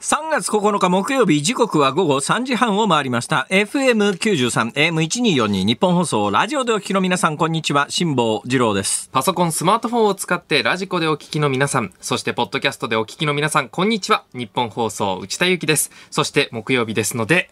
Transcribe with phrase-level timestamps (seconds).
[0.00, 14.24] 3月9日木曜日時刻は午後3時半を回りました FM93 AM1242 日本放送ラジオでお聞きの皆さんこんにちは辛坊治郎ですパソコン、スマートフォンを使ってラジコでお聞きの皆さん、そしてポッドキャストでお聞きの皆さん、こんにちは。
[14.32, 15.90] 日本放送、内田ゆきです。
[16.10, 17.50] そして木曜日ですので、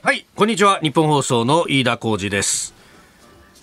[0.00, 0.80] はい、こんにちは。
[0.80, 2.81] 日本放送の飯田浩二です。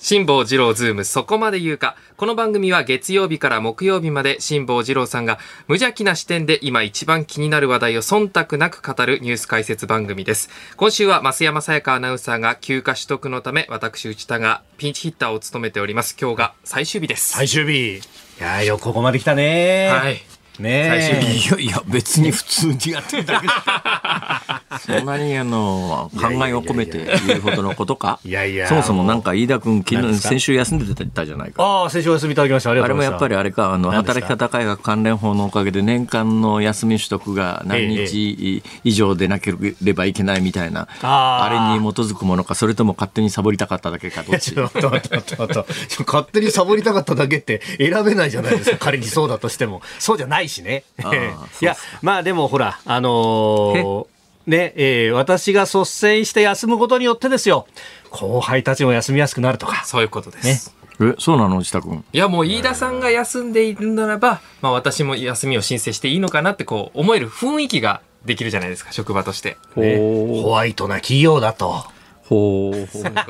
[0.02, 1.98] 辛坊治郎ズームそこまで言うか。
[2.16, 10.50] この番組は月曜日から木曜日まで辛坊治郎さんが無邪気な視点で今一番気になる話題を忖度なく語るニュース解説番組です。
[10.78, 16.16] 今週は増山さやかアナウンサーが休暇取得のため、私内田がピンチヒッターを務めております。
[16.20, 17.34] 今日が最終日です。
[17.34, 17.98] 最終日。
[17.98, 18.02] い
[18.40, 20.00] やーよくここまで来たねー。
[20.00, 20.22] はい。
[20.60, 23.48] ねいやいや別に普通にやってるだけ
[24.80, 32.72] そんなにあの考えを込めて言うほどのことかいやいやそもそもなんか飯田君昨日先週休んでたじゃないかああ、先週お休みいただきました。
[32.72, 33.24] ありがあれもとうございました。
[33.26, 44.54] やっぱりあれか、あの、働き方改革関連法のおかげで年間の休み取得が何日以上でなければいけないみたいな、あーあれに基づくものか、それとも勝手にサボりたかっただけか、どっち？
[44.54, 48.78] ちょっと待って待って待って勝手にサボりたかっただけって選べないじゃないですか。
[48.78, 49.82] 仮にそうだとしても。
[50.00, 50.84] そうじゃないしね。
[51.62, 54.06] いや、まあでもほら、あのー
[54.48, 57.68] ね、えー私が率先して休むことによってですよ、
[58.10, 59.84] 後輩たちも休みやすくなるとか。
[59.86, 60.74] そういうことです。
[61.00, 61.58] ねえ、そうなの？
[61.60, 62.04] 内田君。
[62.12, 69.58] いやもう飯田さんが休んでいるならば、まあ私も休みを申請していいのかなってこう思える雰囲気ができるじゃないですか、職場として。
[69.76, 71.86] ねほホワイトな企業だと。
[72.30, 72.88] ほう。
[72.88, 73.22] そういうこ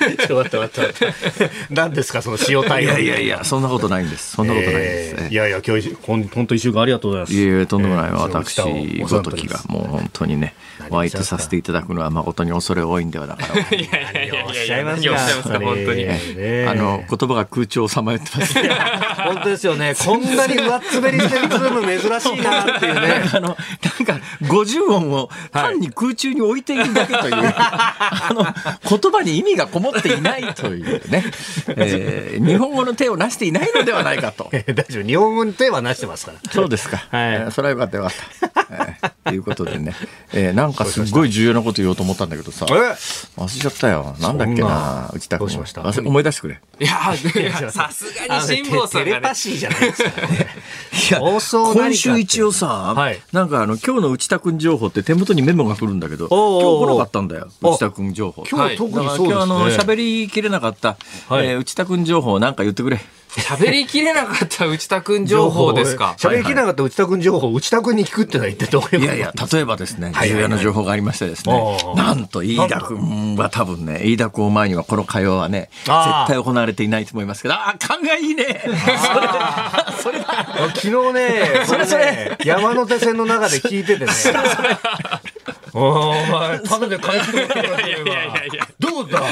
[0.00, 0.26] とです。
[0.26, 1.50] ちょっと待って待って。
[1.70, 2.90] 何ですか、その塩対い応。
[2.90, 4.32] やいやいや、そんなことないんです。
[4.32, 5.14] そんなことないです。
[5.20, 7.34] えーいやいや、今日、ほん本当一週間ありがとうございます。
[7.34, 8.04] いえいえ、とんでもない。
[8.06, 8.60] えー私
[9.02, 10.54] ごときが、もう本当にね、
[10.90, 13.74] お相手させていただくのは誠に恐れ多いんではなかろうか。
[13.76, 15.02] いやいやいやいやおっしゃいます
[15.48, 16.04] か、本当に。
[16.04, 18.54] ねあの、言葉が空調をさまよってます。
[18.58, 19.94] 本当ですよね。
[19.94, 23.22] こんなに上っ滑りしてるズーム珍しいなっていうね。
[23.32, 23.56] あの、なん
[24.06, 27.34] か、50音を単に空中に置いているだけという、
[28.00, 28.42] あの、
[28.98, 31.24] 言葉に意味がこもっていないというね、
[31.76, 34.50] えー日本語の手をなしていないのではないかと。
[34.50, 35.02] 大丈夫。
[35.04, 36.38] 日本語に手はなしてますから。
[36.52, 36.96] そうですか。
[36.96, 38.12] はいえーそれはよかったよかっ
[38.54, 38.66] た。
[38.70, 39.94] えーということでね、
[40.32, 44.16] えーなんかすっごい重要なこと言おうと思ったんだけどさ、忘れちゃったよ。
[44.20, 45.48] なんだっけな、内田君。
[46.06, 46.60] 思い出してくれ。
[46.80, 49.10] いや、いやさすがに辛坊さんがね。
[49.12, 49.34] テレパ。
[49.34, 50.20] シーじゃないですか。
[50.20, 50.46] らね。
[51.10, 53.20] いや今週一応さ、はい。
[53.32, 58.44] なんかあの今日の内田君情報って手元にメモが来るんだけど今日来なかったんだよ内田君情報。
[58.50, 59.28] 今日特にそうですね。
[59.28, 60.96] 今日あの喋りきれなかった、
[61.28, 61.46] はい。
[61.46, 62.98] えー内田君情報なんか言ってくれ
[63.36, 66.14] 喋りきれなかった内田くん情報ですか？
[66.18, 68.98] 喋りきれなかった内田君情報、内田君に聞くってのは一体どういうこと？
[68.98, 71.78] いやいや例えばですね重要な情報がありましてですね。
[71.96, 78.60] なんと飯田君は多分ね飯田君を前にはこの会話はね絶対行われていないと思いますけどああ勘がいいね。
[78.64, 78.76] それ
[80.02, 80.26] それだ。
[80.28, 84.12] あ昨日ね、それそれ、山手線の中で聞いててね。
[85.72, 87.98] お前、ただで返してくれよ
[88.78, 89.22] どうだ？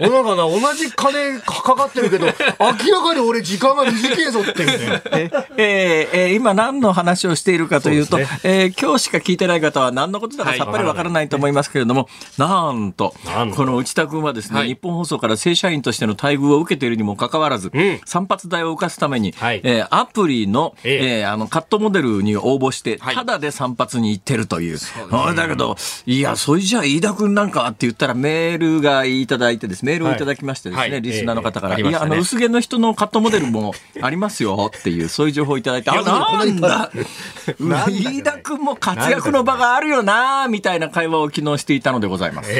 [0.00, 5.02] おなんかな、同じ金かかってるけど、明らかに俺時間が短いぞっていうね。
[5.10, 12.08] ええーえー今何の話をしているかというとそうですえー今日しか聞いてない方は何のことだかさっぱりわからないと思いますけれども、
[12.38, 13.56] なんとなんと。
[13.56, 14.68] この内田君はですね、はい。
[14.68, 18.00] 日本放送から正社員としての待遇を受けているにもかかわらず、ん。
[18.04, 19.60] 散髪代を浮かすために、はい。
[19.64, 21.18] えーアプリの、ええ。
[21.20, 23.14] えーあのカットモデルに応募して、はい。
[23.14, 24.78] ただで散髪に行ってるという。
[25.10, 25.73] あだけど、
[26.06, 30.90] いや、それじゃあ飯田君なんかって言ったらメールがいただいてです、メールをいただきましてですね、はい。
[30.90, 32.12] はいリスナーの方から、いや、ええありましたね。
[32.12, 36.90] あの、薄毛の人のカットモデルもありますよっていう、そういう情報をいただいて、あ、なんだ。
[37.60, 42.50] 飯田君も活躍の場があるよなみたいな会話を昨日していたのでございます。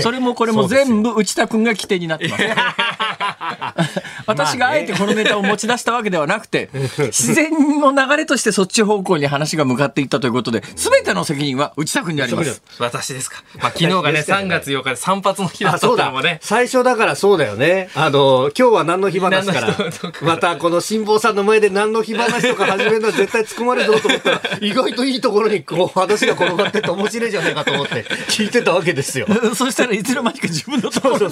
[0.00, 2.44] それもこれも全部内田君が起点になってます。
[4.28, 6.68] 私があえてこのネタを持ち出したわけではなくて、
[7.08, 7.50] 自然
[7.80, 12.62] の流れとしてそっち方向に話が向かっていったということで、すべての責任は内田君にあります。
[12.78, 13.42] 私ですか。
[13.58, 16.38] まあ昨日がね、ですからね3月8日で散髪の日だあ、ったのもね。。
[16.42, 17.88] 最初だからそうだよね。
[17.94, 19.76] あの、今日は何の日話から
[20.22, 29.26] またこの辛坊さんの前で何の日話とか始めるのは絶対突っ込まれるぞと思ったら、 意外といいところにこう話が転がってって面白いじゃないかと思って 聞いてたわけですよ。
[29.54, 31.30] そしたらいつの間にか自分のところの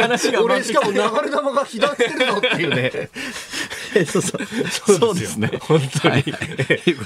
[0.00, 3.10] 話が俺しかも流れ玉が左ってるぞっていうね。
[4.06, 4.98] そうそう。
[4.98, 5.50] そうですね。
[5.60, 6.24] 本当に。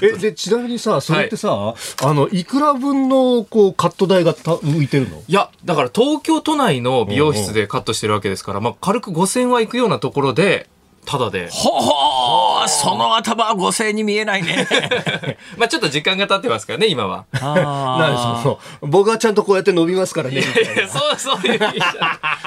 [0.01, 1.73] え、で、ちなみにさ、それってさ、
[2.03, 5.21] あの、いくら分の、こう、カット代がた浮いてるの？
[5.27, 10.67] いや、だから東京都内の美容室でカットしてるわけですから、まあ軽く5000はいくようなところで、
[11.07, 11.47] ただで。
[11.49, 14.67] ほほーあ、その頭は五星に見えないね。
[15.55, 17.23] まあちょっと時間が経ってますからね、今は。
[17.31, 20.41] なんでその僕はちゃんとこうやって伸びますからね。
[20.41, 21.39] そう、そう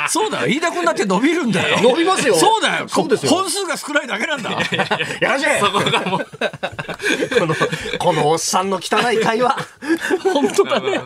[0.09, 0.47] そうだよ。
[0.47, 1.81] 飯田君だって伸びるんだよ。
[1.81, 2.89] 伸びますよそうだよ。
[2.89, 4.51] そうですよ本数が少ないだけなんだ。
[5.21, 6.27] やらしいそこがもう。
[7.39, 7.55] この、
[7.99, 9.56] このおっさんの汚い会話。
[10.23, 11.01] 本当だね。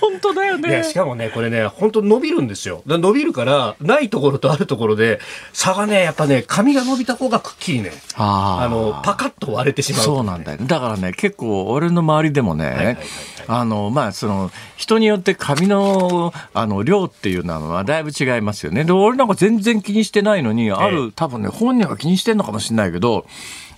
[0.00, 2.82] 本当だよいや、しかもね、これね、本当伸びるんですよ。
[2.86, 5.20] だ伸びるから、ないところとあるところで、
[5.52, 10.02] 差がね、やっぱね、髪が伸びた方がくっきりね、あの、パカッと割れてしまう。
[10.02, 10.58] そうなんだよ。
[10.62, 12.98] だからね、結構俺の周りでもね、
[13.46, 18.84] まあ、その、人によって髪の、あの、量っていうのはだいぶ違いますよね。
[18.84, 23.26] で、俺なんか全然気にしてないのに、ある、多分ね、本人が気にしてんのかもしれないけど、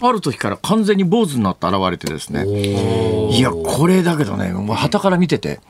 [0.01, 2.45] ある時から完全に坊主になって現れてですね。
[3.31, 5.61] いや、これだけどね、もう旗から見てて、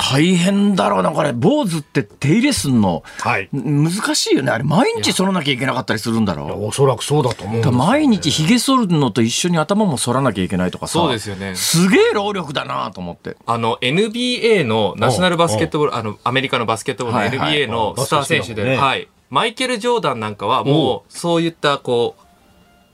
[0.00, 1.32] 大変だろうな、これ。
[1.32, 3.48] 坊主って手入れすんの、はい。
[3.52, 4.50] 難しいよね。
[4.50, 6.66] あれ、毎日剃らなきゃいけなかったりするんだろう。
[6.66, 10.94] おそらくそうだと思うんですよだから毎日ひげ剃るのと一緒に頭も剃らなきゃいけないとかさ。
[10.94, 11.54] そうですよね。
[11.54, 13.36] すげえ労力だなと思って。
[13.46, 17.58] あの NBA のナショナルバスケットボール、あのアメリカのバスケットボールのはいはい。
[17.58, 18.76] NBA のスター選手で、バスケ好きだもんね。
[18.78, 22.22] はい、マイケル・ジョーダンなんかはもうそういったこう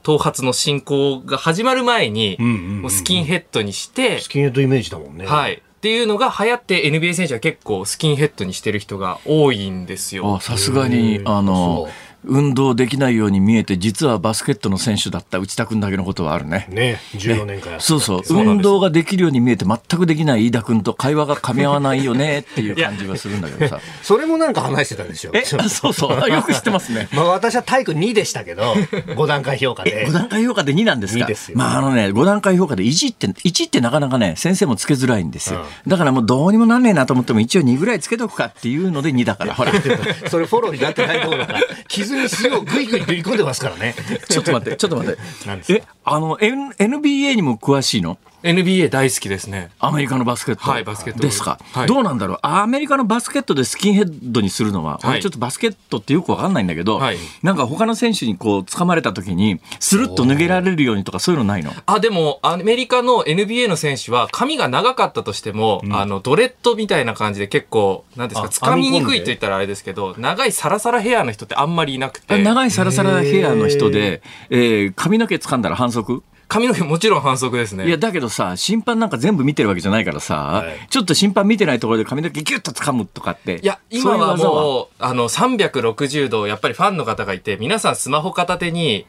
[0.03, 5.25] 頭髪の進行が始まる前にもうスキンヘッドにして、スキンヘッドイメージだもんね。
[5.25, 10.41] はい、っていうのが流行って NBA 選手は結構スキンヘッドにしてる人が多いんですよあ。
[10.41, 11.87] さすがにあの
[12.25, 16.67] 運動できないように見えて実はバスケットの選手だった内田君だけのことはあるね。
[16.69, 18.21] ね、14年間やってそうそう。
[18.29, 23.79] 運動ができるように見えて全くできない飯田君と会話が噛み合わないよねっていう感じはするんだけどさ。
[24.03, 25.31] それもなんか話してたでしょ。
[25.33, 25.43] え？
[25.45, 26.29] そうそう。
[26.29, 27.07] よく知ってますね。
[27.13, 30.07] まあ私は体育2でしたけど、5段階評価で。
[30.07, 30.11] 5。
[30.11, 31.57] 段階評価で2なんですか？2ですよ。
[31.57, 35.65] まああのね、5段階評価で1って、1ってなかなかね、先生もつけづらいんですよ。
[35.85, 39.71] だからもうどうにもなんねえなと思っても一応2ぐらいつけとくかっていうので2だから、ほら。
[40.29, 41.59] それフォローになってないところから、
[42.07, 43.95] 傷に塩をグイグイ塗り込んでますからね。
[44.29, 45.19] ちょっと待って、ちょっと待って。
[45.73, 48.17] え、あの、N、NBA にも詳しいの？
[48.43, 49.71] NBA 大好きですね。
[49.79, 50.69] アメリカのバスケット。
[50.69, 51.19] はいバスケット。
[51.19, 51.87] ですか、はい。
[51.87, 52.39] どうなんだろう。
[52.43, 55.11] アメリカのバスケットでスキンヘッドにするのは、はい。
[55.13, 57.17] 俺ちょっとバスケットってよくわかんないんだけど、はい。
[57.41, 61.73] なんか他の選手にこう掴まれた時に、スルッと脱げられるようにとかそういうのないの？
[61.87, 76.23] あ、でも、アメリカの NBA の選手は、髪が長かったとしても、あの、ドレッドみたいな感じで結構、なんですあか、掴みにくいと言ったらあれですけど、長いサラサラヘアの人ってあんまりいなくて、長いサラサラヘアの人で、えー髪の毛掴んだら反則？
[76.47, 77.87] 髪の毛もちろん反則ですね。
[77.87, 83.59] いや、だけどさ、審判なんか全部見てるわけじゃないからさ、ちょっと審判見てないところで髪の毛ギュッと掴むとかって。
[83.61, 89.05] いや、今はそういうう、あの、360度、やっぱりファンの方がいて、皆さんスマホ片手に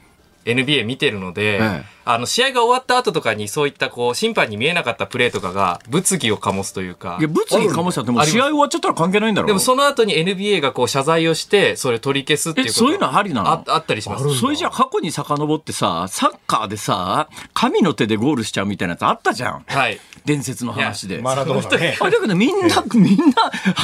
[0.54, 13.50] NBA 見てるので、ええあの、試合が終わった後とかに、そういった、こう、審判に見えなかったプレーとかが、物議を醸すというかいや、、物議かもしたってもう試合終わっちゃったら関係ないんだろでもその後に NBA がこう謝罪をして、それ取り消すっていうことえそういうのありなの？
[13.50, 14.34] ああったりします。
[14.36, 19.64] それじゃあ過去に遡ってさ、サッカーでさ、神の手でゴールしちゃうみたいなやつあったじゃん。
[19.66, 20.00] はい。
[20.24, 21.18] 伝説の話で。
[21.18, 21.96] マラドーナね。
[22.00, 23.24] あれだけどみんな、みんな、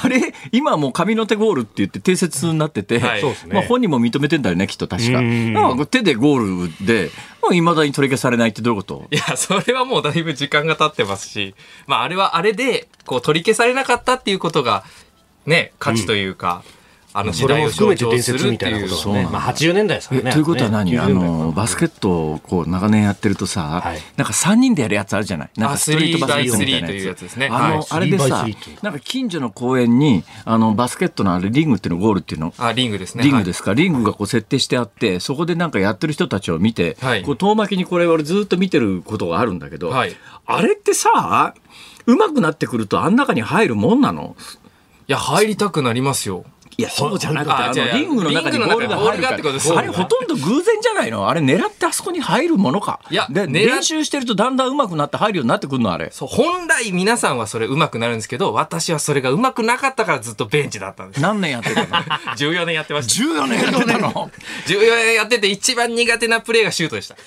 [0.02, 5.20] あれ、今はもう神の手ゴールって言って定説になってて、はいそうですねまあ本人も認めてんだよね、きっと確か。
[5.20, 7.10] か手でゴールで、
[7.52, 9.06] いまだに取り消されないってどういうこと？
[9.10, 11.54] いや、それはもうだいぶ時間が経ってますし、
[11.86, 14.84] まああれはあれで、こう取り消されなかったっていうことが、
[15.46, 16.62] ね、価値というか、
[17.16, 18.72] あの時それも代を含めて伝象徴する説みっていう。
[18.72, 19.28] たいなことがね。
[19.30, 20.30] まあ80年代ですからね。
[20.30, 23.98] えということは何、ねあのバスケットをこう長年やってるとさ、はい。
[24.16, 25.50] なんか3人でやるやつあるじゃない？
[25.56, 27.46] なんかストリートバスケットみたいな3 by 3というやつですね。
[27.46, 27.86] あの、はい。
[27.88, 28.78] あれでさ3 by 3っていう。
[28.82, 32.52] なんか近所の公園にあのバスケットのあれリングっていうのゴールっていうの？
[32.58, 33.22] あ、リングですね。
[33.22, 37.22] リングですか、リングがこう設定してあってそこでなんかやってる人たちを見て、はい。
[37.22, 40.16] こう遠巻きにこれ俺ずっと見てることがあるんだけど、はい。
[40.46, 41.54] あれってさ
[42.06, 44.34] うまくなってくるとあん中に入るもんなの？
[45.06, 46.46] いや、入りたくなりますよ。
[46.76, 49.30] いや、そうじゃなくて、リングの中にボールが入るか。
[49.76, 51.28] あれ、ほとんど偶然じゃないの？
[51.28, 53.00] あれ、狙ってあそこに入るものか。
[53.10, 56.08] いやで、練習してるとだんだん上手くなって入るようになってくるの、あれ。
[56.10, 61.20] そう、本来皆さんはそれ上手くなるんですけど、私はそれが上手くなかったからずっとベンチだったんです。
[61.22, 61.86] 何年やってたの？
[62.36, 63.24] 14年やってました。
[63.24, 64.10] ?14 年やってたの？
[64.66, 67.14] 14年やってて一番苦手なプレーがシュートでした。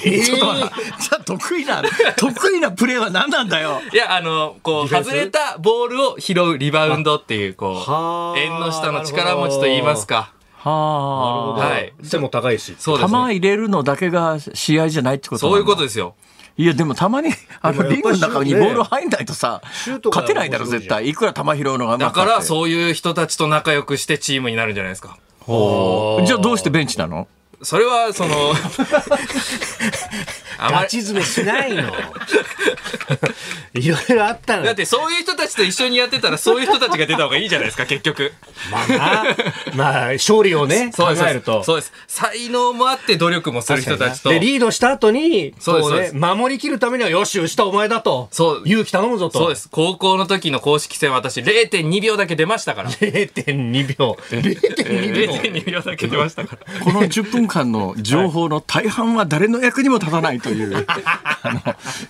[0.00, 0.74] ちょっと待って。
[1.00, 1.82] じゃあ、得意な、
[2.16, 3.80] 得意なプレーは何なんだよ？
[3.92, 10.32] いや、あの、こう、外れたボールを拾うリバウンドっていう、こはあう、縁の下の力持ちと言いますか。
[10.56, 11.52] はあ。
[11.52, 11.92] はい。
[12.02, 12.76] 背も高いし。
[12.78, 13.18] そうですね。
[13.18, 16.14] 球入れるのだけが試合じゃないってことそういうことでですよ。
[16.56, 17.30] いや、でもたまに、
[17.62, 21.08] あの、リングの中にボール入んないとさ、シュートが勝てないだろ、絶対。
[21.08, 25.16] いくら球拾うのがだから、そういう人たちと仲良くしてチームになるんじゃないですか。
[25.46, 27.26] じゃあどうしてベンチなの？
[27.62, 28.52] それは、その、
[30.58, 31.92] あまり、ガチ詰めしないの。
[33.74, 38.32] いろいろあったのだってそういう人たちと一緒にやってたらそういう人たちが出た方がいいじゃないですか結局
[38.70, 39.24] まあな、
[39.74, 41.62] まあ、勝利をね、考 そうですえると。
[41.62, 48.28] そうです才能もあって努力もする人たちとで、リードした後に、こそうですそうです守りきるためには、よし、牛田お前だと。
[48.32, 49.38] そう勇気頼むぞと。
[49.38, 54.18] そうです高校の時の公式戦私0.2秒だけ出ましたから 0.2秒。
[54.30, 55.32] 0.2秒。
[55.32, 60.86] 0.2秒だけ出ましたからこの10分間の情報の大半は誰の役にも立たないという、
[61.42, 61.60] あの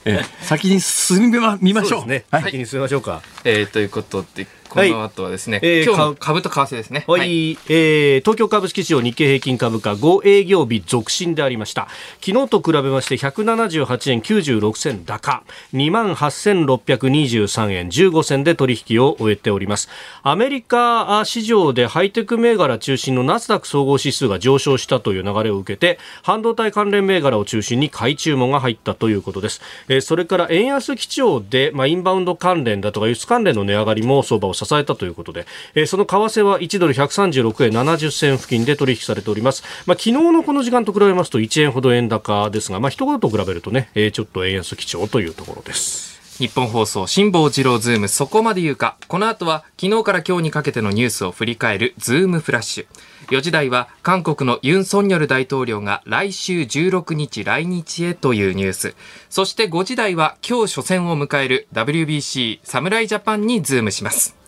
[0.05, 2.01] え先に進みま見ましょう。
[2.03, 2.25] そうですね。
[2.31, 3.23] はい先に進みましょうか。
[3.45, 7.05] えー、ということでこの後はですね、えー今日の株と為替ですね。
[7.09, 11.89] はい、えー東京株式市場日経平均株価5営業日続伸でありました。
[12.25, 15.43] 昨日と比べまして178円96銭高。
[15.75, 19.89] 2万8623円15銭で取引を終えております。
[20.23, 46.11] アメリカ市場でハイテク銘柄中心のナスダック総合指数が上昇したという流れを受けて半導体関連銘柄を中心に買い注文が入ったということです、えーそれから円安基調で、まあ、インバウンド関連だとか輸出関連の値上がりも相場を支えたということで、えーその為替は1ドル136円70銭付近で取引されております、まあ、昨日のこの時間と比べますと1円ほど円高ですが、まあ、一言と比べるとね、えーちょっと円安基調というところです。
[46.41, 48.97] ニッポン放送辛坊治郎ズームそこまで言うか。
[49.09, 52.87] この後は昨日から今日にかけてのニュースを振り返るズームフラッシュ。
[53.29, 58.95] 4時台は韓国のユン・ソンニョル大統領が来週16日来日へというニュース。
[59.29, 64.40] そして5時台は今日初戦を迎える WBC 侍ジャパンにズームします。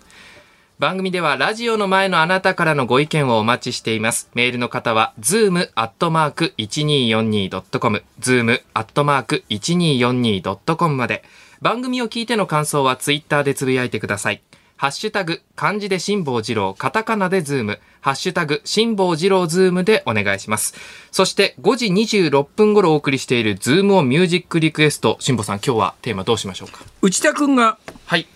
[0.83, 4.29] 番組ではラジオの前のあなたからのご意見をお待ちしています。
[4.35, 11.23] メールの方は、zoom.1242.com、zoom.1242.com まで。
[11.61, 14.43] 番組を聞いての感想はツイッターでつぶやいてください。
[14.83, 20.75] ハッシュタグ、漢字で辛坊治郎、カタカナでズーム、ハッシュタグ、辛坊治郎ズームでお願いします。
[21.13, 26.81] そして、5時26分頃お送りしているズームオンミュージックリクエスト、辛坊さん今日はテーマどうしましょうか？
[27.01, 28.27] 内田君がはい。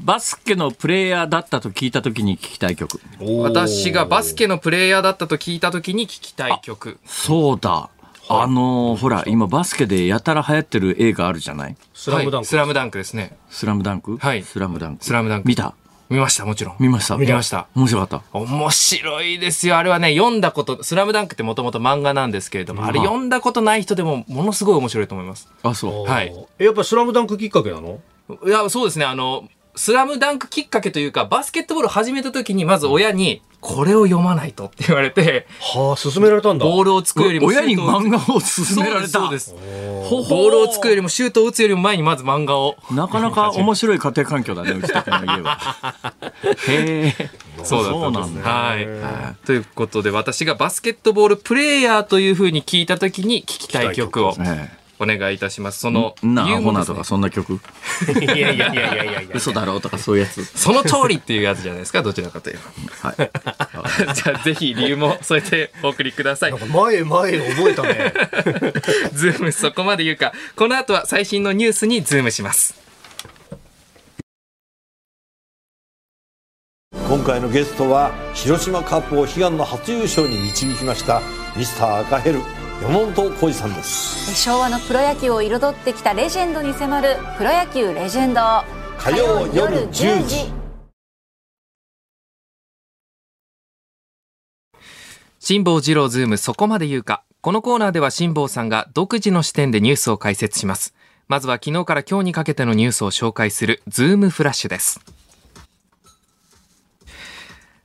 [0.00, 3.00] バスケのプレイヤーだったと聞いたときに聞きたい曲。
[3.20, 6.98] 私がバスケのプレイヤーだったと聞いた時に聞きたい曲。
[7.06, 7.88] そうだ。
[8.26, 11.76] あのーほら、今バスケでやたら流行ってる映画あるじゃない？
[11.92, 13.36] スラムダンク、はいスラムダンクですね。
[13.48, 14.16] スラムダンク？
[14.16, 15.04] はいスラムダンク。
[15.04, 15.76] スラムダンク見た？
[16.10, 16.76] 見ました、もちろん。
[16.78, 17.16] 見ました？
[17.16, 17.66] 見ました。
[17.74, 18.38] 面白かった。
[18.38, 19.78] 面白いですよ。
[19.78, 25.48] あれはね、読んだこと、スラムダンクってもともと漫画なんですけれども、あれ読んだことない人でもものすごい面白いと思います。
[25.62, 26.10] あ、そう。
[26.10, 28.00] はいえやっぱスラムダンクきっかけなの？
[28.46, 39.20] いや、そうですね、あの、スラムダンクきっかけというか、バスケットボールを始めた時に、まず親に、これを読まないとって言われて、はあ勧められたんだボールをつくよりもシュ親にートを打つ漫画を勧められた。
[39.20, 39.54] そうです。
[39.54, 42.76] ボールをつくよりもシュートを打つよりも前にまず漫画を。
[42.90, 45.58] なかなか面白い家庭環境だね、内田君の家は。
[46.68, 47.30] へえ。
[47.64, 49.46] そうだったんですはい。
[49.46, 55.80] ということで、私がバスケットボールプレイヤーというふうに聞いたときに聞きたい曲をえお願いいたします。
[55.80, 56.26] そのえ。
[56.26, 57.54] なアホなとかそんな曲？
[57.54, 60.44] いやいやいやいやいやいや嘘だろうとかそういうやつ。
[60.44, 62.58] その通りっていうやつじゃないですか、 どちらかという
[63.02, 63.16] はい。
[63.16, 63.24] と。
[64.14, 68.12] じゃあ、ぜひ理由も添えてお送りください前前覚えたね
[69.14, 70.32] ズームそこまで言うか。
[70.56, 72.84] この後は最新のニュースにズームします。
[77.08, 81.20] 今回のゲストは広島カープを悲願の初優勝に導きました
[81.56, 82.40] ミスター赤ヘル
[82.84, 88.42] 山本浩二さんです昭和のプロ野球を彩ってきたレジェンドに迫るプロ野球レジェンド
[88.98, 90.52] 火曜夜10時
[95.40, 97.22] 辛坊治郎ズームそこまで言うか。
[97.42, 100.94] このコーナーでは辛坊さんが独自の視点でニュースを解説します。
[101.28, 105.00] まずは昨日から今日にかけてのニュースを紹介するズームフラッシュです。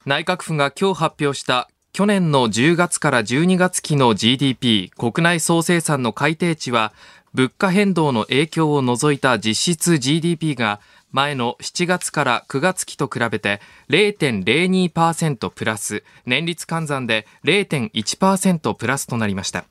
[0.06, 6.94] 内閣府が今日発表した去年の10月から12月期の GDP 国内総生産の改定値は
[7.34, 10.80] 物価変動の影響を除いた実質 GDP が
[11.12, 19.66] 前の7月から9月期と比べて0.02%プラス年率換算で0.1%プラスとなりました。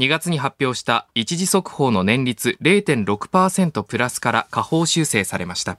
[0.00, 5.78] 2月に発表した一時速報の年率0.6%プラスから下方修正されました。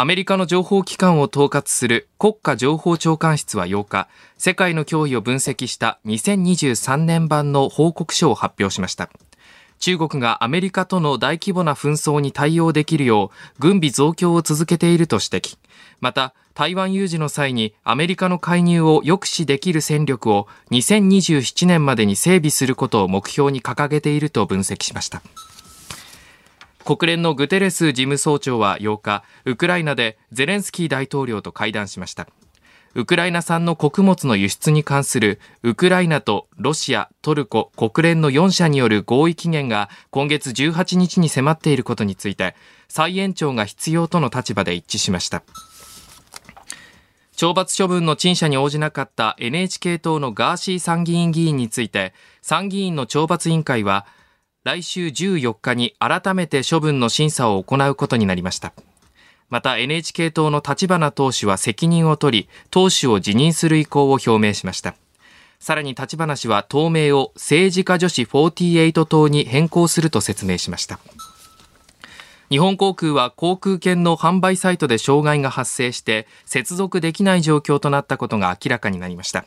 [0.00, 9.10] アメリカの情報機関を統括する国家情報長官室は8日、世界の脅威を分析した2023年版の報告書を発表しました。
[9.78, 15.58] 中国がアメリカとの大規模な紛争に対応できるよう軍備増強を続けていると指摘。
[16.00, 25.20] また、台湾有事の際にアメリカの介入を抑止できる戦力を2027年までに整備することを目標に掲げていると分析しました。
[26.84, 32.28] 国連のグテレス事務総長は8日、ウクライナでゼレンスキー大統領と会談しました。
[32.94, 42.56] ウクライナ産の穀物の輸出に関するウクライナとロシア、トルコ、国連の4社による合意期限が今月18日に迫っていることについて
[42.88, 45.44] 再延長が必要との立場で一致しました
[47.36, 54.04] 懲罰処分の陳謝に応じなかった NHK 党のガーシー参議院議員について参議院の懲罰委員会は
[54.62, 58.74] 来週14日に改めて処分の審査を行うことになりました。
[59.48, 64.96] また NHK 党の立花党首は責任を取り党首を辞任する意向を表明しました。
[65.60, 71.00] さらに立花氏は党名を政治家女子48党に変更すると説明しました。
[72.50, 79.46] 日本航空は航空券の販売サイトで障害が発生して接続できない状況となったことが明らかになりました。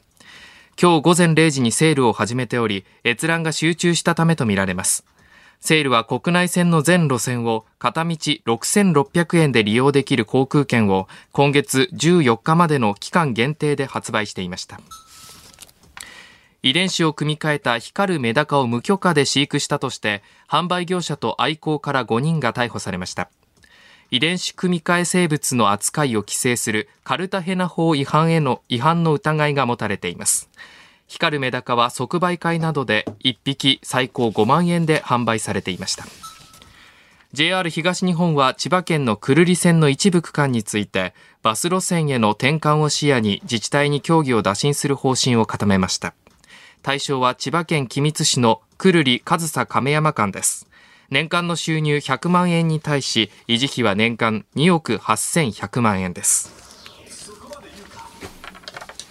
[0.81, 5.05] 今日午前0時にセールを始めており閲覧が集中したためとみられます。
[5.59, 14.81] セールは国内線の全路線を片道6600円で利用できる航空券を今月14日までの期間限定で発売していました。
[16.63, 23.29] 遺伝子を組み換えた光るメダカを無許可で飼育したとして販売業者と愛好から5人が逮捕されました。
[24.13, 30.51] 遺伝子組み換え生物の扱いを規制するカルタヘナ法違反への違反の疑いが持たれています。
[31.07, 36.05] 光るメダカは即売会などで1匹最高5万円で販売されていました。
[37.31, 46.13] JR 東日本は千葉県の久留里線の一部区間についてバス路線への転換を視野に自治体に協議を打診する方針を固めました。
[46.83, 50.67] 対象は千葉県君津市の久留里上総亀山間です。
[51.09, 56.51] 年間の収入100万円に対し維持費は年間2億8100万円です。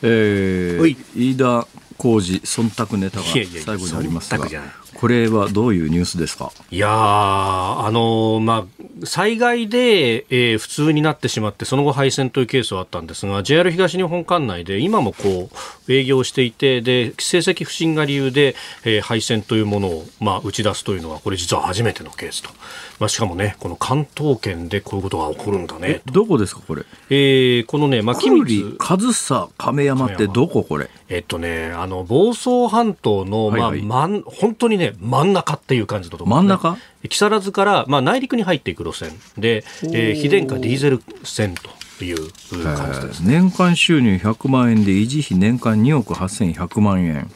[0.03, 4.49] えー、飯田浩二忖度ネタが最後にありますが
[4.95, 6.53] これはどういうニュースですか？
[6.71, 8.67] いやあのま
[9.03, 22.51] あ、災害で、えー、普通になってしまって、その後廃線というケースはあったんですが、JR 東日本管内で今もこう営業していて、で成績不振が理由で、えー、廃線というものを、まあ、打ち出すというのは、これ実は初めてのケースと。
[22.99, 26.03] まあ、しかもね、この関東圏でこういうことが起こるんだね。
[26.07, 26.85] どこですか、これ？
[27.11, 28.77] えー、このね、まあ、君津。
[28.79, 30.89] 上総亀山ってどここれ？
[31.09, 36.77] えっとね、あの、房総半島の、まあ、はいはい、本当にね、真ん中っていう感じだと思う、ね、真ん中？
[37.09, 41.69] 木更津から、まあ、内陸に入っていく路線で、えー、非電化ディーゼル線と
[42.03, 42.19] いう
[42.63, 47.31] 感じです、ね、年間収入100万円で維持費年間2億8100万円。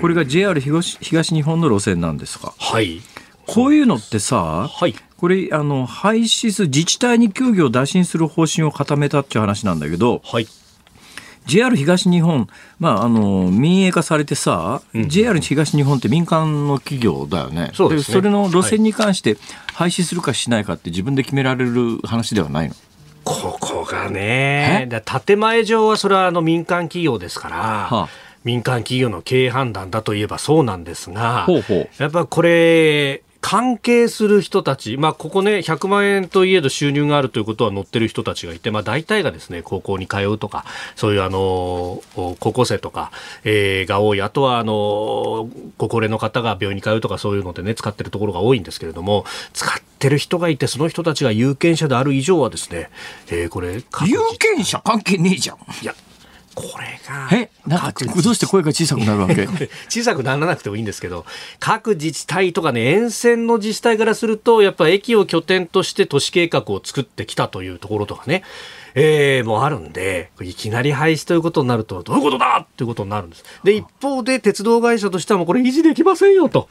[0.00, 2.54] これが JR 東東日本の路線なんですか？
[2.58, 3.00] はい。
[3.46, 10.46] こういうのってさ、はい、これあの廃止す自治体に協議を打診する方針を固めたっていう話なんだけど、はい、
[11.44, 17.70] JR 東日本、まあ、あの民営化されてさ、うん、JR 東日本って民間の企業だよね。
[17.74, 19.36] そで、ね、それの路線に関して
[19.74, 22.74] 廃止するかしないかって自分で決められる話ではないの？
[23.24, 24.88] ここがね、
[25.26, 27.56] 建前上はそれはあの民間企業ですから。
[27.56, 28.08] はあ
[28.44, 40.64] 民間企業の経営判断だといえばそうなんですが、ほうほうやっぱこれ、関係する人たち、まあ、ここね、100万円といえど収入があるということは載ってる人たちがいて、まあ、大体がですね、高校に通うとか、
[40.96, 43.12] そういうあの、高校生とか、
[43.44, 44.22] えー、が多い。
[44.22, 52.88] あとは、あの、ご高齢の方が病院に通うとか、そういうのでね、使ってるところが多いんですけれども、使ってる人がいて、その人たちが有権者である以上はですね、
[53.28, 53.82] えー、これ、有
[54.38, 55.56] 権者関係ねえじゃん。
[55.82, 55.94] いや、
[56.54, 57.28] これが。
[57.32, 59.46] えなんか、どうして声が小さくなるわけ？
[59.88, 61.24] 小さくならなくてもいいんですけど、
[61.58, 68.42] 各自治体とかね、沿線の自治体からすると、やっぱ駅を拠点として都市計画を作ってきたというところとかね、
[68.94, 73.44] えー、もうあるんで、いきなり廃止ということになると、どういうことだっていうことになるんです。
[73.64, 76.68] で、一方で鉄道会社としてはもうこれ維持できませんよと。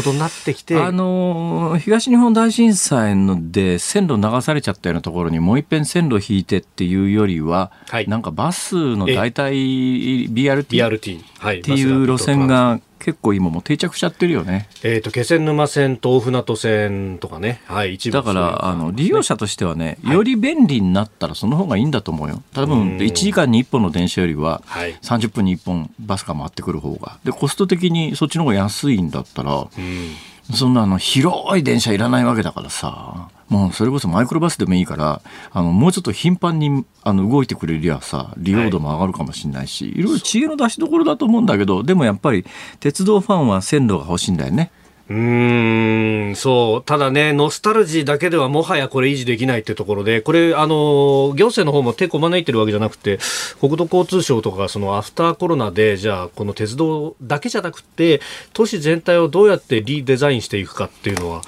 [0.00, 0.76] ことになってきて。
[0.76, 9.54] あの東日本大震災ので線路流されちゃったようなところにもう一遍線路引いてっていうよりは、はい、なんかバスの大体
[10.28, 14.68] BRT, BRT、はい、っていう路線が結構今も定着しちゃってるよね。
[14.82, 22.42] えっ、ー、と気仙沼線と大船渡線とかね、はい、一部だからあの利用者としてはね、より便利になったらその方がいいんだと思うよ。
[22.52, 24.62] 多分1時間に1本の電車よりは
[25.02, 27.18] 30分に1本バスが回ってくる方が。
[27.24, 29.66] でコスト的にそっちの方が安いんだったら。
[30.52, 42.44] そんなあの広い電車いらないわけだからさもうそれこそマイクロバスでもいいからあのもうちょっと頻繁にあの動いてくれりゃさ利用度も上がるかもしれないし、はい、いろいろ知恵の出しどころだと思うんだけどでもやっぱり
[42.78, 44.70] 鉄道ファンは線路が欲しいんだよね。
[45.10, 46.84] うーん、そう。
[46.84, 53.18] ただね、ノスタルジーだけではもはやこれ維持できないってところで、これ、あの、行政の方も手こまねいてるわけじゃなくて、
[53.58, 58.20] 国土交通省とか、そのアフターコロナで、じゃあ、この鉄道だけじゃなくて、
[58.52, 61.42] 都市全体をどうやってリデザインしていくかっていうのは、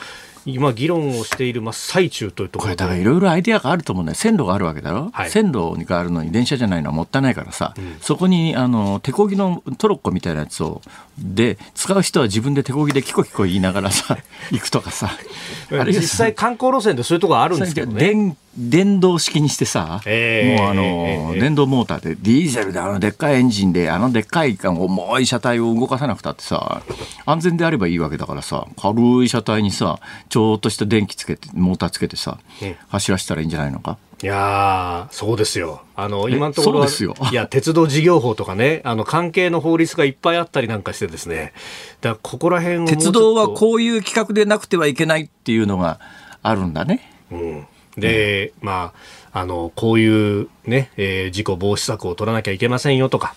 [0.44, 4.16] 今議論をしている真っ最中というところこれだからいろいろアイデアがあると思うんだよ。
[4.16, 5.30] 線路があるわけだろ、はい。
[5.30, 10.82] 線路があるのに電車じゃないのはもったいないからさ、そこにあの手漕ぎのトロッコみたいなやつを
[11.18, 14.18] で使う人は自分で手漕ぎでキコキコ言いながらさ
[14.50, 15.10] 行くとかさ
[15.70, 18.00] あれ実際観光路線でそういうところあるんですけどね。
[18.00, 26.82] 電電動式にしてさ、ええもうあの、ええ電動モーターでディーゼルであのでっかいエンジンであのでっかい重い車体を動かさなくたってさ
[27.24, 33.96] 安全であればいいわけだからさ軽い車体にさちょっとした電気つけてモーターつけてさ、ええ走らせたらいいんじゃないのか？
[34.22, 35.82] いやー、そうですよ。
[35.96, 41.52] あの、今のところいや、鉄道事業法とかね、あの、関係の法律がいっぱいあったりなんかしてですね。
[42.02, 45.98] だから、ここら辺鉄道はこういう企画でなくてはいけないっていうのが
[46.40, 47.10] あるんだね。
[47.32, 47.66] うん。
[47.96, 48.92] で、ま
[49.32, 53.34] あ、あの、こういうね、えー事故防止策を取らなきゃいけませんよとか。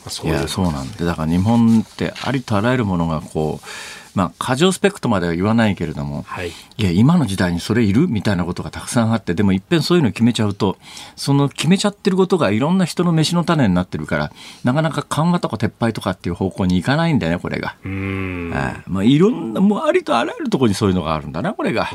[0.00, 3.66] まあそいういうやそうなんでだから日本ってありとあらゆるものがこう
[4.14, 6.48] まあ過剰スペックとまでは言わないけれども、はい。
[6.48, 10.76] いや今の時代にそれいるみたいなことがたくさんあってでもいっぺんそういうの決めちゃうと
[11.16, 14.32] その決めちゃってることがいろんな人の飯の種になってるから
[14.64, 17.76] なかなか緩和とか撤廃とかっていう方向に行かないんだよねこれが。
[17.84, 18.52] うーん。
[18.54, 21.88] ああまあ、いろんなもうありとあらゆるところにそういうのがあるんだなこれが。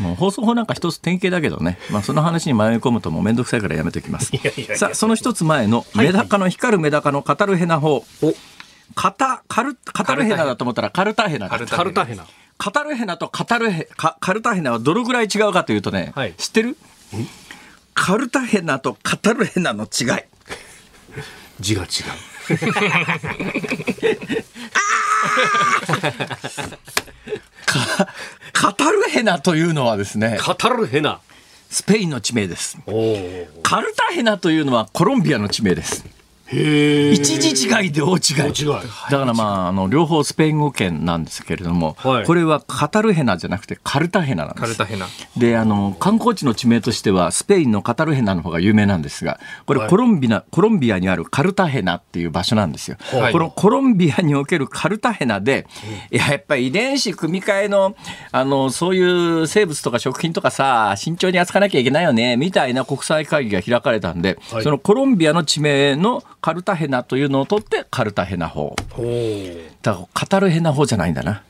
[0.00, 4.32] もう放送法なんか一つ典型だけどね、まあ、その話に迷い込むともう面倒くさいからやめておきます。
[4.76, 8.04] さあその一つ前のメダカの光るメダカの語るヘナ法。
[8.22, 8.34] お
[8.94, 12.26] カタカルカルヘナだと思ったらカルタヘナだカルタヘナ。
[12.58, 16.76] カルヘナとカルヘカカルタヘナはどのぐらい違うかというとね、はい知ってる？
[17.94, 19.88] カルタヘナとカルヘナの違い
[21.60, 21.88] 字が違う。
[28.52, 31.20] カタルヘナというのはですねカタルヘナ。
[31.70, 32.78] スペインの地名です。
[33.62, 36.04] カルタヘナというのはコロンビアの地名です。
[36.52, 38.52] 一時違いで大違い。
[39.10, 42.26] だからまああの両方スペイン語圏なんですけれども、はい。
[42.26, 44.60] これはカタルヘナじゃなくてカルタヘナなんです。
[44.60, 45.06] カルタヘナ。
[45.36, 49.90] であの観光地の地名としてはスペインのカタルヘナの方が有名なんですがこれはい。
[49.90, 53.32] コロンビナ、コロンビアにあるカルタヘナっていう場所なんですよ、はい。
[53.32, 55.66] このコロンビアにおけるカルタヘナで、
[56.10, 57.94] いややっぱり遺伝子組み換えの
[58.32, 64.62] あのそういう生物とか食品とかさ慎重に扱わなきゃいけないよねみたいな国際会議が開かれたんで、はい。
[64.62, 68.74] そのコロンビアの地名のカルタヘナというのを取ってカルタヘナ法。
[69.82, 71.42] だからカタルヘナ法じゃないんだな。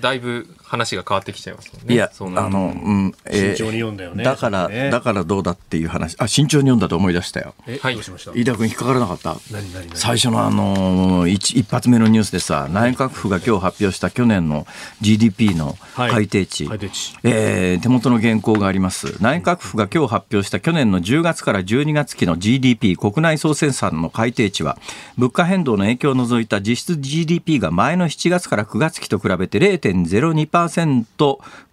[0.00, 1.94] だいぶ話が変わってきちゃいますもんね。
[1.94, 4.22] いや、そうあの、うん、えー慎重に読んだよね。
[4.22, 4.88] だから、ね。
[4.90, 6.14] だからどうだっていう話。
[6.20, 7.54] あ、慎重に読んだと思い出したよ。
[7.66, 7.94] え、はい。
[7.94, 8.30] どうしました？
[8.32, 9.34] 飯田君引っかからなかった？
[9.50, 9.96] 何何何？
[9.96, 14.64] 最初のあのー一一発目のニュースでさ内閣府が今日発表した去年の
[15.00, 16.10] GDP のはい。
[16.12, 17.16] 改定値、改定値。
[17.24, 19.16] えー手元の原稿があります。
[19.20, 24.78] 内閣府が今日発表した去年の10月から12月期の GDP 国内総生産の改定値は
[25.16, 30.59] 物価変動の影響を除いた実質 GDP が前の7月から9月期と比べて0.02%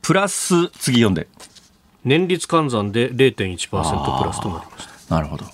[0.02, 1.28] プラス次読んで。
[2.06, 5.16] 年率換算で0.1%プラスとなりました。
[5.16, 5.46] なるほど。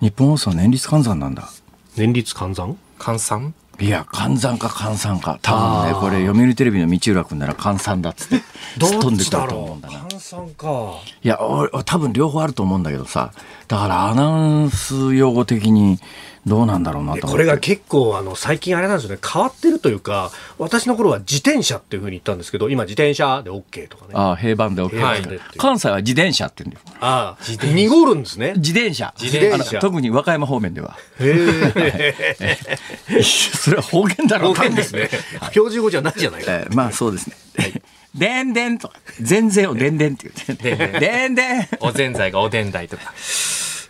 [0.00, 1.48] 日本放送は年率換算なんだ。
[1.96, 2.76] 年率換算？
[2.98, 3.54] 換算？
[3.78, 5.38] いや換算か換算か。
[5.40, 8.44] 多分ねこれ読売テレビの道浦君なら換算だっつって
[8.78, 9.98] 突っ飛んでくると思うんだな。
[10.00, 10.94] 換算か。
[11.22, 13.32] いや俺多分両方あると思うんだけどさ。
[13.68, 15.98] だからアナウンス用語的に
[16.46, 19.20] どうなんだろうなとこれが結構あの最近あれなんですよね。
[19.22, 24.12] 変わってるというか私の頃は自転車っていうふうに言ったんですけど今自転車で OK とかね。
[24.14, 26.96] あああ平板で OK 平板で関西は自転車って言うんだよ。
[27.00, 27.36] あ
[27.74, 28.54] 濁るんですね。
[28.56, 29.12] 自転車。
[29.20, 29.80] 自転車。
[29.80, 30.96] 特に和歌山方面では。
[31.20, 32.14] へ
[33.08, 33.22] え。
[33.22, 35.10] それは方言だろう方言ですね。
[35.50, 36.52] 標準語じゃないじゃないか。
[36.52, 37.36] えーまあそうですね。
[38.14, 40.98] でんでんとか、全然をでんでんって言って。
[40.98, 41.68] でんでん。
[41.80, 43.12] おぜんざいがおでんだいとか。